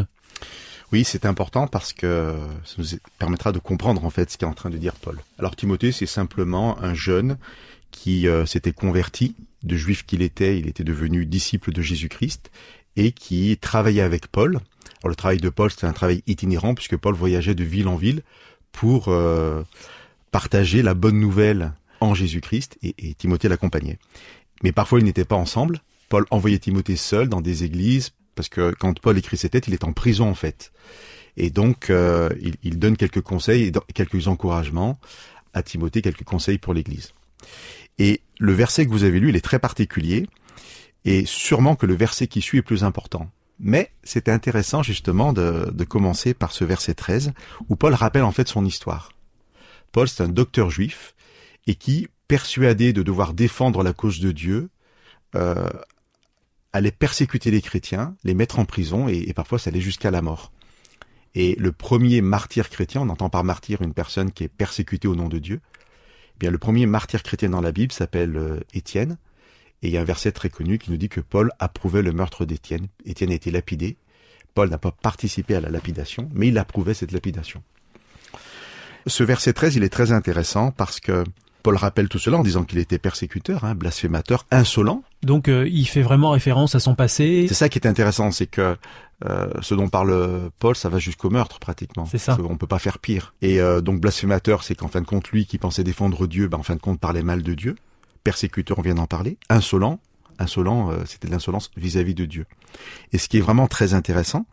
Oui, 0.92 1.04
c'est 1.04 1.26
important 1.26 1.66
parce 1.66 1.92
que 1.92 2.34
ça 2.64 2.74
nous 2.78 2.98
permettra 3.18 3.52
de 3.52 3.58
comprendre 3.58 4.04
en 4.04 4.10
fait 4.10 4.30
ce 4.30 4.38
qu'est 4.38 4.46
en 4.46 4.54
train 4.54 4.70
de 4.70 4.78
dire 4.78 4.94
Paul. 4.94 5.18
Alors 5.38 5.56
Timothée, 5.56 5.92
c'est 5.92 6.06
simplement 6.06 6.80
un 6.82 6.94
jeune 6.94 7.38
qui 7.90 8.26
s'était 8.46 8.72
converti, 8.72 9.34
de 9.62 9.76
juif 9.76 10.04
qu'il 10.04 10.22
était, 10.22 10.58
il 10.58 10.68
était 10.68 10.84
devenu 10.84 11.26
disciple 11.26 11.72
de 11.72 11.82
Jésus-Christ 11.82 12.50
et 12.96 13.12
qui 13.12 13.56
travaillait 13.60 14.02
avec 14.02 14.26
Paul. 14.26 14.60
Le 15.04 15.14
travail 15.14 15.38
de 15.38 15.48
Paul, 15.48 15.70
c'était 15.70 15.86
un 15.86 15.92
travail 15.92 16.22
itinérant 16.26 16.74
puisque 16.74 16.96
Paul 16.96 17.14
voyageait 17.14 17.54
de 17.54 17.64
ville 17.64 17.88
en 17.88 17.96
ville 17.96 18.22
pour 18.72 19.08
euh, 19.08 19.62
partager 20.30 20.82
la 20.82 20.94
bonne 20.94 21.18
nouvelle 21.18 21.72
en 22.00 22.14
Jésus-Christ 22.14 22.78
et, 22.82 22.94
et 22.98 23.14
Timothée 23.14 23.48
l'accompagnait. 23.48 23.98
Mais 24.62 24.72
parfois 24.72 24.98
ils 24.98 25.04
n'étaient 25.04 25.24
pas 25.24 25.36
ensemble. 25.36 25.80
Paul 26.08 26.26
envoyait 26.30 26.58
Timothée 26.58 26.96
seul 26.96 27.28
dans 27.28 27.40
des 27.40 27.64
églises 27.64 28.10
parce 28.34 28.48
que 28.48 28.74
quand 28.78 29.00
Paul 29.00 29.18
écrit 29.18 29.36
ses 29.36 29.48
têtes, 29.48 29.68
il 29.68 29.74
est 29.74 29.84
en 29.84 29.92
prison 29.92 30.28
en 30.28 30.34
fait. 30.34 30.72
Et 31.36 31.50
donc 31.50 31.90
euh, 31.90 32.28
il, 32.40 32.56
il 32.62 32.78
donne 32.78 32.96
quelques 32.96 33.20
conseils 33.20 33.64
et 33.64 33.72
quelques 33.92 34.28
encouragements 34.28 34.98
à 35.54 35.62
Timothée, 35.62 36.02
quelques 36.02 36.24
conseils 36.24 36.58
pour 36.58 36.74
l'Église. 36.74 37.12
Et 37.98 38.20
le 38.38 38.52
verset 38.52 38.86
que 38.86 38.90
vous 38.90 39.04
avez 39.04 39.20
lu, 39.20 39.30
il 39.30 39.36
est 39.36 39.44
très 39.44 39.58
particulier, 39.58 40.26
et 41.04 41.24
sûrement 41.26 41.76
que 41.76 41.86
le 41.86 41.94
verset 41.94 42.26
qui 42.26 42.40
suit 42.40 42.58
est 42.58 42.62
plus 42.62 42.84
important. 42.84 43.30
Mais 43.60 43.90
c'était 44.04 44.30
intéressant 44.30 44.82
justement 44.82 45.32
de, 45.32 45.84
commencer 45.84 46.34
par 46.34 46.52
ce 46.52 46.64
verset 46.64 46.94
13 46.94 47.32
où 47.68 47.76
Paul 47.76 47.94
rappelle 47.94 48.22
en 48.22 48.32
fait 48.32 48.48
son 48.48 48.64
histoire. 48.64 49.10
Paul, 49.92 50.08
c'est 50.08 50.22
un 50.22 50.28
docteur 50.28 50.70
juif 50.70 51.14
et 51.66 51.74
qui, 51.74 52.08
persuadé 52.28 52.92
de 52.92 53.02
devoir 53.02 53.34
défendre 53.34 53.82
la 53.82 53.92
cause 53.92 54.20
de 54.20 54.32
Dieu, 54.32 54.68
euh, 55.34 55.68
allait 56.72 56.92
persécuter 56.92 57.50
les 57.50 57.62
chrétiens, 57.62 58.14
les 58.22 58.34
mettre 58.34 58.58
en 58.58 58.64
prison 58.64 59.08
et, 59.08 59.24
et 59.26 59.34
parfois 59.34 59.58
ça 59.58 59.70
allait 59.70 59.80
jusqu'à 59.80 60.10
la 60.10 60.22
mort. 60.22 60.52
Et 61.34 61.56
le 61.58 61.72
premier 61.72 62.20
martyr 62.20 62.68
chrétien, 62.70 63.02
on 63.02 63.08
entend 63.08 63.30
par 63.30 63.44
martyr 63.44 63.82
une 63.82 63.94
personne 63.94 64.32
qui 64.32 64.44
est 64.44 64.48
persécutée 64.48 65.08
au 65.08 65.14
nom 65.14 65.28
de 65.28 65.38
Dieu. 65.38 65.60
Eh 66.34 66.38
bien, 66.40 66.50
le 66.50 66.58
premier 66.58 66.86
martyr 66.86 67.22
chrétien 67.22 67.50
dans 67.50 67.60
la 67.60 67.72
Bible 67.72 67.92
s'appelle 67.92 68.36
euh, 68.36 68.60
Étienne. 68.74 69.18
Et 69.82 69.88
il 69.88 69.94
y 69.94 69.96
a 69.96 70.00
un 70.00 70.04
verset 70.04 70.32
très 70.32 70.48
connu 70.48 70.78
qui 70.78 70.90
nous 70.90 70.96
dit 70.96 71.08
que 71.08 71.20
Paul 71.20 71.50
approuvait 71.58 72.02
le 72.02 72.12
meurtre 72.12 72.44
d'Étienne. 72.44 72.88
Étienne 73.04 73.30
a 73.30 73.34
été 73.34 73.50
lapidé. 73.50 73.96
Paul 74.54 74.70
n'a 74.70 74.78
pas 74.78 74.90
participé 74.90 75.54
à 75.54 75.60
la 75.60 75.70
lapidation, 75.70 76.28
mais 76.34 76.48
il 76.48 76.58
approuvait 76.58 76.94
cette 76.94 77.12
lapidation. 77.12 77.62
Ce 79.06 79.22
verset 79.22 79.52
13, 79.52 79.76
il 79.76 79.84
est 79.84 79.88
très 79.88 80.10
intéressant 80.10 80.72
parce 80.72 80.98
que 81.00 81.24
Paul 81.62 81.76
rappelle 81.76 82.08
tout 82.08 82.18
cela 82.18 82.38
en 82.38 82.42
disant 82.42 82.64
qu'il 82.64 82.78
était 82.78 82.98
persécuteur, 82.98 83.64
hein, 83.64 83.74
blasphémateur, 83.74 84.46
insolent. 84.50 85.02
Donc 85.22 85.48
euh, 85.48 85.68
il 85.68 85.86
fait 85.86 86.02
vraiment 86.02 86.30
référence 86.30 86.74
à 86.74 86.80
son 86.80 86.94
passé. 86.94 87.46
C'est 87.48 87.54
ça 87.54 87.68
qui 87.68 87.78
est 87.78 87.86
intéressant, 87.86 88.30
c'est 88.30 88.46
que 88.46 88.76
euh, 89.24 89.48
ce 89.60 89.74
dont 89.74 89.88
parle 89.88 90.50
Paul, 90.58 90.76
ça 90.76 90.88
va 90.88 90.98
jusqu'au 90.98 91.30
meurtre 91.30 91.58
pratiquement. 91.58 92.06
C'est 92.06 92.18
ça. 92.18 92.36
On 92.48 92.56
peut 92.56 92.66
pas 92.66 92.78
faire 92.78 92.98
pire. 92.98 93.34
Et 93.42 93.60
euh, 93.60 93.80
donc 93.80 94.00
blasphémateur, 94.00 94.62
c'est 94.62 94.74
qu'en 94.74 94.88
fin 94.88 95.00
de 95.00 95.06
compte, 95.06 95.28
lui 95.28 95.46
qui 95.46 95.58
pensait 95.58 95.84
défendre 95.84 96.26
Dieu, 96.26 96.48
ben, 96.48 96.58
en 96.58 96.62
fin 96.62 96.76
de 96.76 96.80
compte 96.80 97.00
parlait 97.00 97.22
mal 97.22 97.42
de 97.42 97.54
Dieu. 97.54 97.76
Persécuteur, 98.28 98.78
on 98.78 98.82
vient 98.82 98.96
d'en 98.96 99.06
parler. 99.06 99.38
Insolent, 99.48 100.00
insolent, 100.38 100.90
euh, 100.90 101.02
c'était 101.06 101.28
de 101.28 101.32
l'insolence 101.32 101.70
vis-à-vis 101.78 102.12
de 102.12 102.26
Dieu. 102.26 102.44
Et 103.14 103.16
ce 103.16 103.26
qui 103.26 103.38
est 103.38 103.40
vraiment 103.40 103.68
très 103.68 103.94
intéressant, 103.94 104.44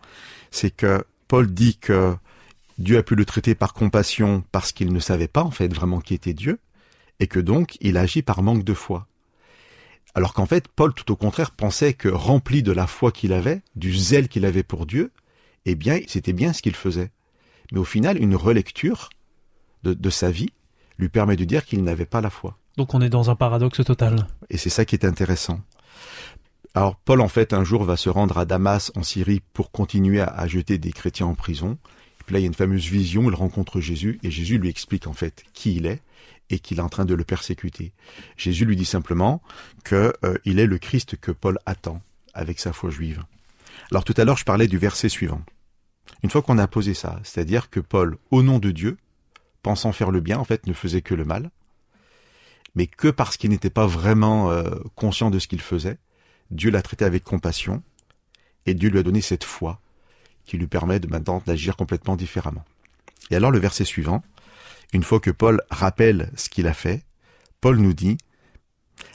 c'est 0.50 0.72
que 0.72 1.04
Paul 1.28 1.54
dit 1.54 1.76
que 1.76 2.16
Dieu 2.78 2.98
a 2.98 3.04
pu 3.04 3.16
le 3.16 3.26
traiter 3.26 3.54
par 3.54 3.74
compassion 3.74 4.46
parce 4.54 4.72
qu'il 4.72 4.94
ne 4.94 5.00
savait 5.02 5.28
pas 5.28 5.44
en 5.44 5.52
fait 5.52 5.68
vraiment 5.74 6.00
qui 6.00 6.14
était 6.14 6.34
Dieu, 6.34 6.60
et 7.20 7.28
que 7.28 7.42
donc 7.42 7.76
il 7.82 7.98
agit 7.98 8.22
par 8.22 8.44
manque 8.44 8.64
de 8.64 8.74
foi. 8.74 9.08
Alors 10.14 10.34
qu'en 10.34 10.46
fait, 10.46 10.70
Paul, 10.70 10.94
tout 10.94 11.12
au 11.12 11.18
contraire, 11.18 11.52
pensait 11.52 11.96
que 11.96 12.08
rempli 12.08 12.64
de 12.64 12.72
la 12.72 12.88
foi 12.88 13.12
qu'il 13.12 13.34
avait, 13.34 13.62
du 13.76 13.94
zèle 13.94 14.30
qu'il 14.30 14.46
avait 14.46 14.64
pour 14.64 14.86
Dieu, 14.86 15.12
eh 15.66 15.76
bien, 15.76 16.00
c'était 16.08 16.32
bien 16.32 16.54
ce 16.54 16.62
qu'il 16.62 16.76
faisait. 16.76 17.12
Mais 17.74 17.80
au 17.80 17.84
final, 17.84 18.24
une 18.24 18.38
relecture 18.38 19.10
de, 19.84 19.94
de 19.94 20.10
sa 20.10 20.32
vie 20.32 20.54
lui 20.98 21.10
permet 21.10 21.36
de 21.36 21.44
dire 21.44 21.66
qu'il 21.66 21.84
n'avait 21.84 22.06
pas 22.06 22.22
la 22.22 22.30
foi. 22.30 22.58
Donc 22.78 22.94
on 22.94 23.02
est 23.02 23.10
dans 23.10 23.30
un 23.30 23.36
paradoxe 23.36 23.84
total. 23.84 24.28
Et 24.50 24.58
c'est 24.58 24.70
ça 24.70 24.86
qui 24.86 24.96
est 24.96 25.06
intéressant. 25.06 25.62
Alors 26.74 26.98
Paul, 26.98 27.22
en 27.22 27.30
fait, 27.30 27.54
un 27.54 27.64
jour 27.64 27.86
va 27.86 27.96
se 27.96 28.10
rendre 28.10 28.38
à 28.38 28.46
Damas, 28.46 28.92
en 28.96 29.04
Syrie, 29.04 29.42
pour 29.54 29.72
continuer 29.72 30.20
à, 30.20 30.46
jeter 30.48 30.78
des 30.78 30.92
chrétiens 30.92 31.28
en 31.28 31.36
prison. 31.36 31.78
Puis 32.26 32.34
là, 32.34 32.40
il 32.40 32.42
y 32.42 32.46
a 32.46 32.48
une 32.48 32.54
fameuse 32.54 32.86
vision, 32.88 33.30
il 33.30 33.36
rencontre 33.36 33.80
Jésus, 33.80 34.20
et 34.24 34.32
Jésus 34.32 34.58
lui 34.58 34.70
explique 34.70 35.08
en 35.08 35.14
fait 35.14 35.44
qui 35.54 35.76
il 35.76 35.86
est, 35.86 36.02
et 36.50 36.60
qu'il 36.60 36.80
est 36.80 36.82
en 36.82 36.90
train 36.90 37.06
de 37.06 37.14
le 37.14 37.24
persécuter. 37.24 37.94
Jésus 38.36 38.66
lui 38.66 38.76
dit 38.76 38.86
simplement 38.86 39.42
que 39.84 40.14
euh, 40.24 40.38
il 40.44 40.60
est 40.60 40.68
le 40.68 40.78
Christ 40.78 41.16
que 41.16 41.32
Paul 41.32 41.60
attend 41.66 42.02
avec 42.34 42.60
sa 42.60 42.74
foi 42.74 42.90
juive. 42.90 43.24
Alors 43.90 44.04
tout 44.04 44.14
à 44.18 44.26
l'heure, 44.26 44.38
je 44.38 44.46
parlais 44.46 44.68
du 44.68 44.78
verset 44.78 45.10
suivant. 45.10 45.42
Une 46.24 46.30
fois 46.30 46.42
qu'on 46.42 46.58
a 46.58 46.68
posé 46.68 46.94
ça, 46.94 47.20
c'est-à-dire 47.24 47.70
que 47.70 47.80
Paul, 47.80 48.18
au 48.32 48.44
nom 48.44 48.60
de 48.60 48.72
Dieu, 48.72 48.98
pensant 49.64 49.94
faire 49.94 50.12
le 50.12 50.20
bien, 50.20 50.38
en 50.38 50.44
fait, 50.44 50.68
ne 50.68 50.74
faisait 50.74 51.02
que 51.02 51.16
le 51.16 51.26
mal, 51.26 51.52
mais 52.76 52.88
que 52.88 53.08
parce 53.08 53.38
qu'il 53.38 53.50
n'était 53.50 53.70
pas 53.70 53.88
vraiment 53.88 54.52
euh, 54.52 54.70
conscient 54.96 55.32
de 55.32 55.40
ce 55.40 55.48
qu'il 55.48 55.62
faisait, 55.62 55.98
Dieu 56.52 56.70
l'a 56.70 56.82
traité 56.82 57.06
avec 57.06 57.24
compassion, 57.24 57.82
et 58.66 58.74
Dieu 58.74 58.90
lui 58.90 59.00
a 59.00 59.04
donné 59.04 59.22
cette 59.22 59.44
foi 59.44 59.82
qui 60.46 60.58
lui 60.58 60.68
permet 60.68 61.00
de 61.00 61.08
maintenant 61.08 61.42
d'agir 61.46 61.76
complètement 61.76 62.16
différemment. 62.16 62.64
Et 63.32 63.36
alors 63.36 63.52
le 63.52 63.60
verset 63.60 63.86
suivant, 63.86 64.24
une 64.94 65.04
fois 65.04 65.20
que 65.20 65.32
Paul 65.32 65.62
rappelle 65.70 66.32
ce 66.36 66.50
qu'il 66.50 66.68
a 66.68 66.74
fait, 66.74 67.04
Paul 67.62 67.78
nous 67.78 67.94
dit 67.94 68.18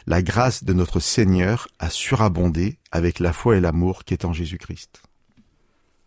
La 0.06 0.22
grâce 0.22 0.64
de 0.64 0.72
notre 0.72 0.98
Seigneur 0.98 1.68
a 1.78 1.90
surabondé 1.90 2.78
avec 2.90 3.20
la 3.20 3.32
foi 3.32 3.56
et 3.56 3.60
l'amour 3.60 4.04
qui 4.04 4.14
est 4.14 4.24
en 4.24 4.32
Jésus-Christ. 4.32 5.02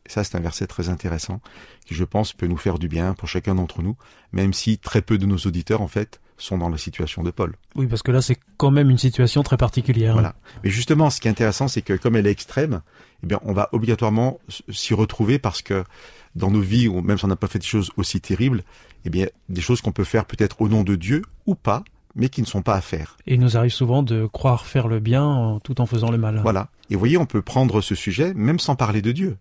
Ça, 0.05 0.25
c'est 0.25 0.35
un 0.35 0.41
verset 0.41 0.67
très 0.67 0.89
intéressant 0.89 1.39
qui, 1.85 1.95
je 1.95 2.03
pense, 2.03 2.33
peut 2.33 2.47
nous 2.47 2.57
faire 2.57 2.77
du 2.77 2.89
bien 2.89 3.13
pour 3.13 3.29
chacun 3.29 3.55
d'entre 3.55 3.81
nous, 3.81 3.95
même 4.33 4.51
si 4.51 4.77
très 4.77 5.01
peu 5.01 5.17
de 5.17 5.25
nos 5.25 5.37
auditeurs, 5.37 5.81
en 5.81 5.87
fait, 5.87 6.19
sont 6.43 6.57
dans 6.57 6.69
la 6.69 6.77
situation 6.77 7.23
de 7.23 7.31
Paul. 7.31 7.55
Oui, 7.75 7.87
parce 7.87 8.03
que 8.03 8.11
là, 8.11 8.21
c'est 8.21 8.37
quand 8.57 8.71
même 8.71 8.89
une 8.89 8.97
situation 8.97 9.43
très 9.43 9.57
particulière. 9.57 10.13
Voilà. 10.13 10.35
Mais 10.63 10.69
justement, 10.69 11.09
ce 11.09 11.21
qui 11.21 11.27
est 11.27 11.31
intéressant, 11.31 11.67
c'est 11.67 11.81
que 11.81 11.93
comme 11.93 12.15
elle 12.15 12.27
est 12.27 12.31
extrême, 12.31 12.81
eh 13.23 13.27
bien, 13.27 13.39
on 13.43 13.53
va 13.53 13.69
obligatoirement 13.71 14.39
s'y 14.69 14.93
retrouver 14.93 15.39
parce 15.39 15.61
que 15.61 15.83
dans 16.35 16.51
nos 16.51 16.61
vies, 16.61 16.87
ou 16.87 17.01
même 17.01 17.17
si 17.17 17.25
on 17.25 17.29
n'a 17.29 17.35
pas 17.35 17.47
fait 17.47 17.59
des 17.59 17.65
choses 17.65 17.91
aussi 17.97 18.19
terribles, 18.19 18.63
eh 19.05 19.09
bien, 19.09 19.27
des 19.49 19.61
choses 19.61 19.81
qu'on 19.81 19.91
peut 19.91 20.03
faire 20.03 20.25
peut-être 20.25 20.61
au 20.61 20.67
nom 20.67 20.83
de 20.83 20.95
Dieu 20.95 21.23
ou 21.45 21.55
pas, 21.55 21.83
mais 22.15 22.29
qui 22.29 22.41
ne 22.41 22.47
sont 22.47 22.61
pas 22.61 22.75
à 22.75 22.81
faire. 22.81 23.17
Et 23.25 23.35
il 23.35 23.39
nous 23.39 23.57
arrive 23.57 23.71
souvent 23.71 24.03
de 24.03 24.25
croire 24.25 24.65
faire 24.65 24.87
le 24.87 24.99
bien 24.99 25.59
tout 25.63 25.81
en 25.81 25.85
faisant 25.85 26.11
le 26.11 26.17
mal. 26.17 26.39
Voilà. 26.43 26.69
Et 26.89 26.95
vous 26.95 26.99
voyez, 26.99 27.17
on 27.17 27.25
peut 27.25 27.41
prendre 27.41 27.81
ce 27.81 27.95
sujet 27.95 28.33
même 28.33 28.59
sans 28.59 28.75
parler 28.75 29.01
de 29.01 29.11
Dieu. 29.11 29.37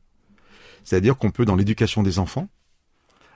C'est-à-dire 0.85 1.17
qu'on 1.17 1.31
peut, 1.31 1.45
dans 1.45 1.57
l'éducation 1.57 2.03
des 2.03 2.19
enfants, 2.19 2.49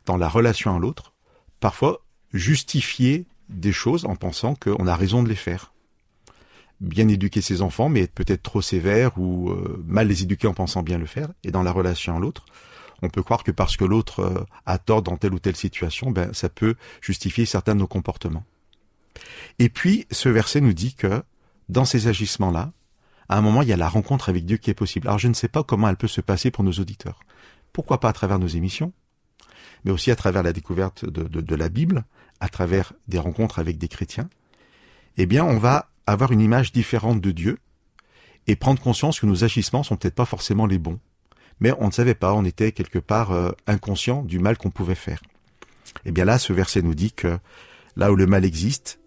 dans 0.05 0.16
la 0.16 0.29
relation 0.29 0.74
à 0.74 0.79
l'autre, 0.79 1.12
parfois 1.61 2.00
justifier 2.33 3.26
des 3.48 3.72
choses 3.72 4.04
en 4.04 4.16
pensant 4.16 4.54
qu'on 4.54 4.87
a 4.87 4.96
raison 4.96 5.22
de 5.22 5.28
les 5.28 5.35
faire. 5.37 5.72
Bien 6.80 7.09
éduquer 7.09 7.40
ses 7.40 7.62
enfants, 7.62 7.88
mais 7.88 8.02
être 8.02 8.14
peut-être 8.14 8.42
trop 8.42 8.61
sévère 8.61 9.18
ou 9.18 9.50
euh, 9.50 9.82
mal 9.87 10.09
les 10.09 10.22
éduquer 10.22 10.46
en 10.46 10.54
pensant 10.54 10.82
bien 10.82 10.98
le 10.98 11.06
faire. 11.06 11.28
Et 11.42 11.50
dans 11.50 11.62
la 11.62 11.72
relation 11.72 12.16
à 12.16 12.20
l'autre, 12.20 12.44
on 13.02 13.09
peut 13.09 13.22
croire 13.22 13.44
que 13.44 13.50
parce 13.50 13.76
que 13.76 13.85
l'autre 13.85 14.20
euh, 14.20 14.44
a 14.66 14.78
tort 14.78 15.02
dans 15.02 15.16
telle 15.16 15.35
ou 15.35 15.38
telle 15.38 15.56
situation, 15.56 16.11
ben, 16.11 16.32
ça 16.32 16.48
peut 16.48 16.74
justifier 17.00 17.46
certains 17.46 17.74
de 17.74 17.80
nos 17.80 17.87
comportements. 17.87 18.44
Et 19.59 19.68
puis, 19.68 20.06
ce 20.11 20.28
verset 20.28 20.61
nous 20.61 20.74
dit 20.74 20.94
que 20.94 21.22
dans 21.68 21.85
ces 21.85 22.09
agissements-là, 22.09 22.72
à 23.28 23.38
un 23.38 23.40
moment, 23.40 23.62
il 23.62 23.68
y 23.68 23.72
a 23.72 23.76
la 23.76 23.88
rencontre 23.88 24.28
avec 24.28 24.44
Dieu 24.44 24.56
qui 24.56 24.70
est 24.70 24.74
possible. 24.74 25.09
Alors, 25.09 25.18
je 25.18 25.28
ne 25.28 25.35
sais 25.35 25.48
pas 25.48 25.62
comment 25.62 25.88
elle 25.88 25.96
peut 25.96 26.06
se 26.06 26.20
passer 26.20 26.50
pour 26.50 26.64
nos 26.64 26.72
auditeurs. 26.72 27.20
Pourquoi 27.72 28.00
pas 28.00 28.09
à 28.09 28.12
travers 28.12 28.38
nos 28.38 28.46
émissions, 28.46 28.92
mais 29.85 29.90
aussi 29.90 30.11
à 30.11 30.16
travers 30.16 30.42
la 30.42 30.52
découverte 30.52 31.04
de, 31.04 31.54
la 31.54 31.68
Bible, 31.68 32.04
à 32.40 32.49
travers 32.49 32.92
des 33.09 33.18
rencontres 33.18 33.59
avec 33.59 33.79
des 33.79 33.88
chrétiens. 33.88 34.29
Eh 35.16 35.27
bien, 35.27 35.44
on 35.44 35.59
va 35.59 35.90
avoir 36.07 36.33
une 36.33 36.40
image 36.40 36.72
différente 36.72 37.20
de 37.20 37.31
Dieu 37.31 37.59
et 38.46 38.57
prendre 38.57 38.81
conscience 38.81 39.18
que 39.18 39.27
nos 39.27 39.44
agissements 39.44 39.83
sont 39.83 39.96
peut-être 39.96 40.14
pas 40.14 40.25
forcément 40.25 40.66
les 40.66 40.79
bons 40.79 41.01
mais 41.61 41.72
on 41.79 41.87
ne 41.87 41.92
savait 41.92 42.14
pas, 42.14 42.35
on 42.35 42.44
était 42.44 42.72
quelque 42.72 42.99
part 42.99 43.33
euh, 43.33 43.51
inconscient 43.66 44.22
du 44.22 44.38
mal 44.38 44.57
qu'on 44.59 44.70
pouvait 44.70 44.94
faire. 44.94 45.22
Et 46.05 46.12
bien 46.12 46.25
là, 46.25 46.38
ce 46.38 46.53
verset 46.53 46.83
nous 46.83 46.94
dit 46.94 47.12
que 47.12 47.38
là 47.96 48.12
où 48.12 48.16
le 48.16 48.27
mal 48.27 48.44
existe, 48.44 48.99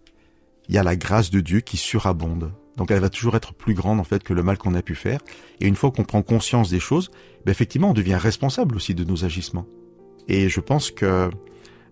il 0.68 0.74
y 0.74 0.78
a 0.78 0.82
la 0.82 0.96
grâce 0.96 1.30
de 1.30 1.40
Dieu 1.40 1.60
qui 1.60 1.76
surabonde. 1.76 2.52
Donc 2.76 2.90
elle 2.90 3.00
va 3.00 3.10
toujours 3.10 3.36
être 3.36 3.52
plus 3.52 3.74
grande 3.74 4.00
en 4.00 4.04
fait 4.04 4.22
que 4.22 4.32
le 4.32 4.42
mal 4.42 4.58
qu'on 4.58 4.74
a 4.74 4.82
pu 4.82 4.94
faire. 4.94 5.20
Et 5.60 5.66
une 5.66 5.76
fois 5.76 5.90
qu'on 5.90 6.04
prend 6.04 6.22
conscience 6.22 6.70
des 6.70 6.80
choses, 6.80 7.10
ben 7.44 7.52
effectivement, 7.52 7.90
on 7.90 7.94
devient 7.94 8.16
responsable 8.16 8.76
aussi 8.76 8.94
de 8.94 9.04
nos 9.04 9.24
agissements. 9.24 9.66
Et 10.28 10.48
je 10.48 10.60
pense 10.60 10.90
que 10.90 11.30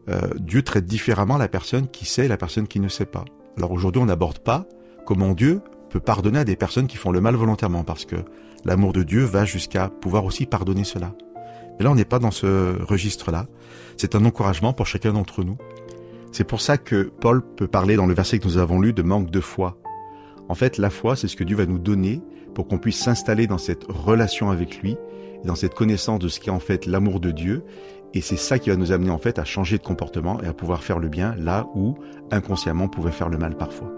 euh, 0.08 0.20
Dieu 0.38 0.62
traite 0.62 0.86
différemment 0.86 1.36
la 1.36 1.48
personne 1.48 1.88
qui 1.88 2.06
sait 2.06 2.26
et 2.26 2.28
la 2.28 2.36
personne 2.36 2.66
qui 2.66 2.80
ne 2.80 2.88
sait 2.88 3.06
pas. 3.06 3.24
Alors 3.56 3.72
aujourd'hui, 3.72 4.00
on 4.00 4.06
n'aborde 4.06 4.38
pas 4.38 4.66
comment 5.06 5.32
Dieu 5.32 5.60
peut 5.90 6.00
pardonner 6.00 6.40
à 6.40 6.44
des 6.44 6.56
personnes 6.56 6.86
qui 6.86 6.96
font 6.96 7.10
le 7.10 7.20
mal 7.20 7.34
volontairement, 7.34 7.82
parce 7.82 8.04
que 8.04 8.16
l'amour 8.64 8.92
de 8.92 9.02
Dieu 9.02 9.24
va 9.24 9.44
jusqu'à 9.44 9.88
pouvoir 9.88 10.24
aussi 10.24 10.46
pardonner 10.46 10.84
cela. 10.84 11.14
Mais 11.78 11.84
là, 11.84 11.90
on 11.90 11.94
n'est 11.94 12.04
pas 12.04 12.18
dans 12.18 12.30
ce 12.30 12.80
registre-là. 12.82 13.46
C'est 13.96 14.14
un 14.14 14.24
encouragement 14.24 14.72
pour 14.72 14.86
chacun 14.86 15.12
d'entre 15.12 15.44
nous. 15.44 15.56
C'est 16.32 16.44
pour 16.44 16.60
ça 16.60 16.76
que 16.76 17.10
Paul 17.20 17.42
peut 17.42 17.68
parler 17.68 17.96
dans 17.96 18.06
le 18.06 18.14
verset 18.14 18.38
que 18.38 18.46
nous 18.46 18.58
avons 18.58 18.80
lu 18.80 18.92
de 18.92 19.02
manque 19.02 19.30
de 19.30 19.40
foi. 19.40 19.78
En 20.48 20.54
fait, 20.54 20.78
la 20.78 20.90
foi, 20.90 21.16
c'est 21.16 21.28
ce 21.28 21.36
que 21.36 21.44
Dieu 21.44 21.56
va 21.56 21.66
nous 21.66 21.78
donner 21.78 22.20
pour 22.54 22.68
qu'on 22.68 22.78
puisse 22.78 22.98
s'installer 22.98 23.46
dans 23.46 23.58
cette 23.58 23.84
relation 23.88 24.50
avec 24.50 24.82
lui, 24.82 24.96
dans 25.44 25.54
cette 25.54 25.74
connaissance 25.74 26.18
de 26.18 26.28
ce 26.28 26.40
qu'est 26.40 26.50
en 26.50 26.60
fait 26.60 26.86
l'amour 26.86 27.20
de 27.20 27.30
Dieu. 27.30 27.64
Et 28.18 28.20
c'est 28.20 28.36
ça 28.36 28.58
qui 28.58 28.68
va 28.68 28.74
nous 28.74 28.90
amener 28.90 29.10
en 29.10 29.18
fait 29.18 29.38
à 29.38 29.44
changer 29.44 29.78
de 29.78 29.84
comportement 29.84 30.42
et 30.42 30.48
à 30.48 30.52
pouvoir 30.52 30.82
faire 30.82 30.98
le 30.98 31.06
bien 31.08 31.36
là 31.38 31.68
où 31.76 31.94
inconsciemment 32.32 32.86
on 32.86 32.88
pouvait 32.88 33.12
faire 33.12 33.28
le 33.28 33.38
mal 33.38 33.56
parfois. 33.56 33.97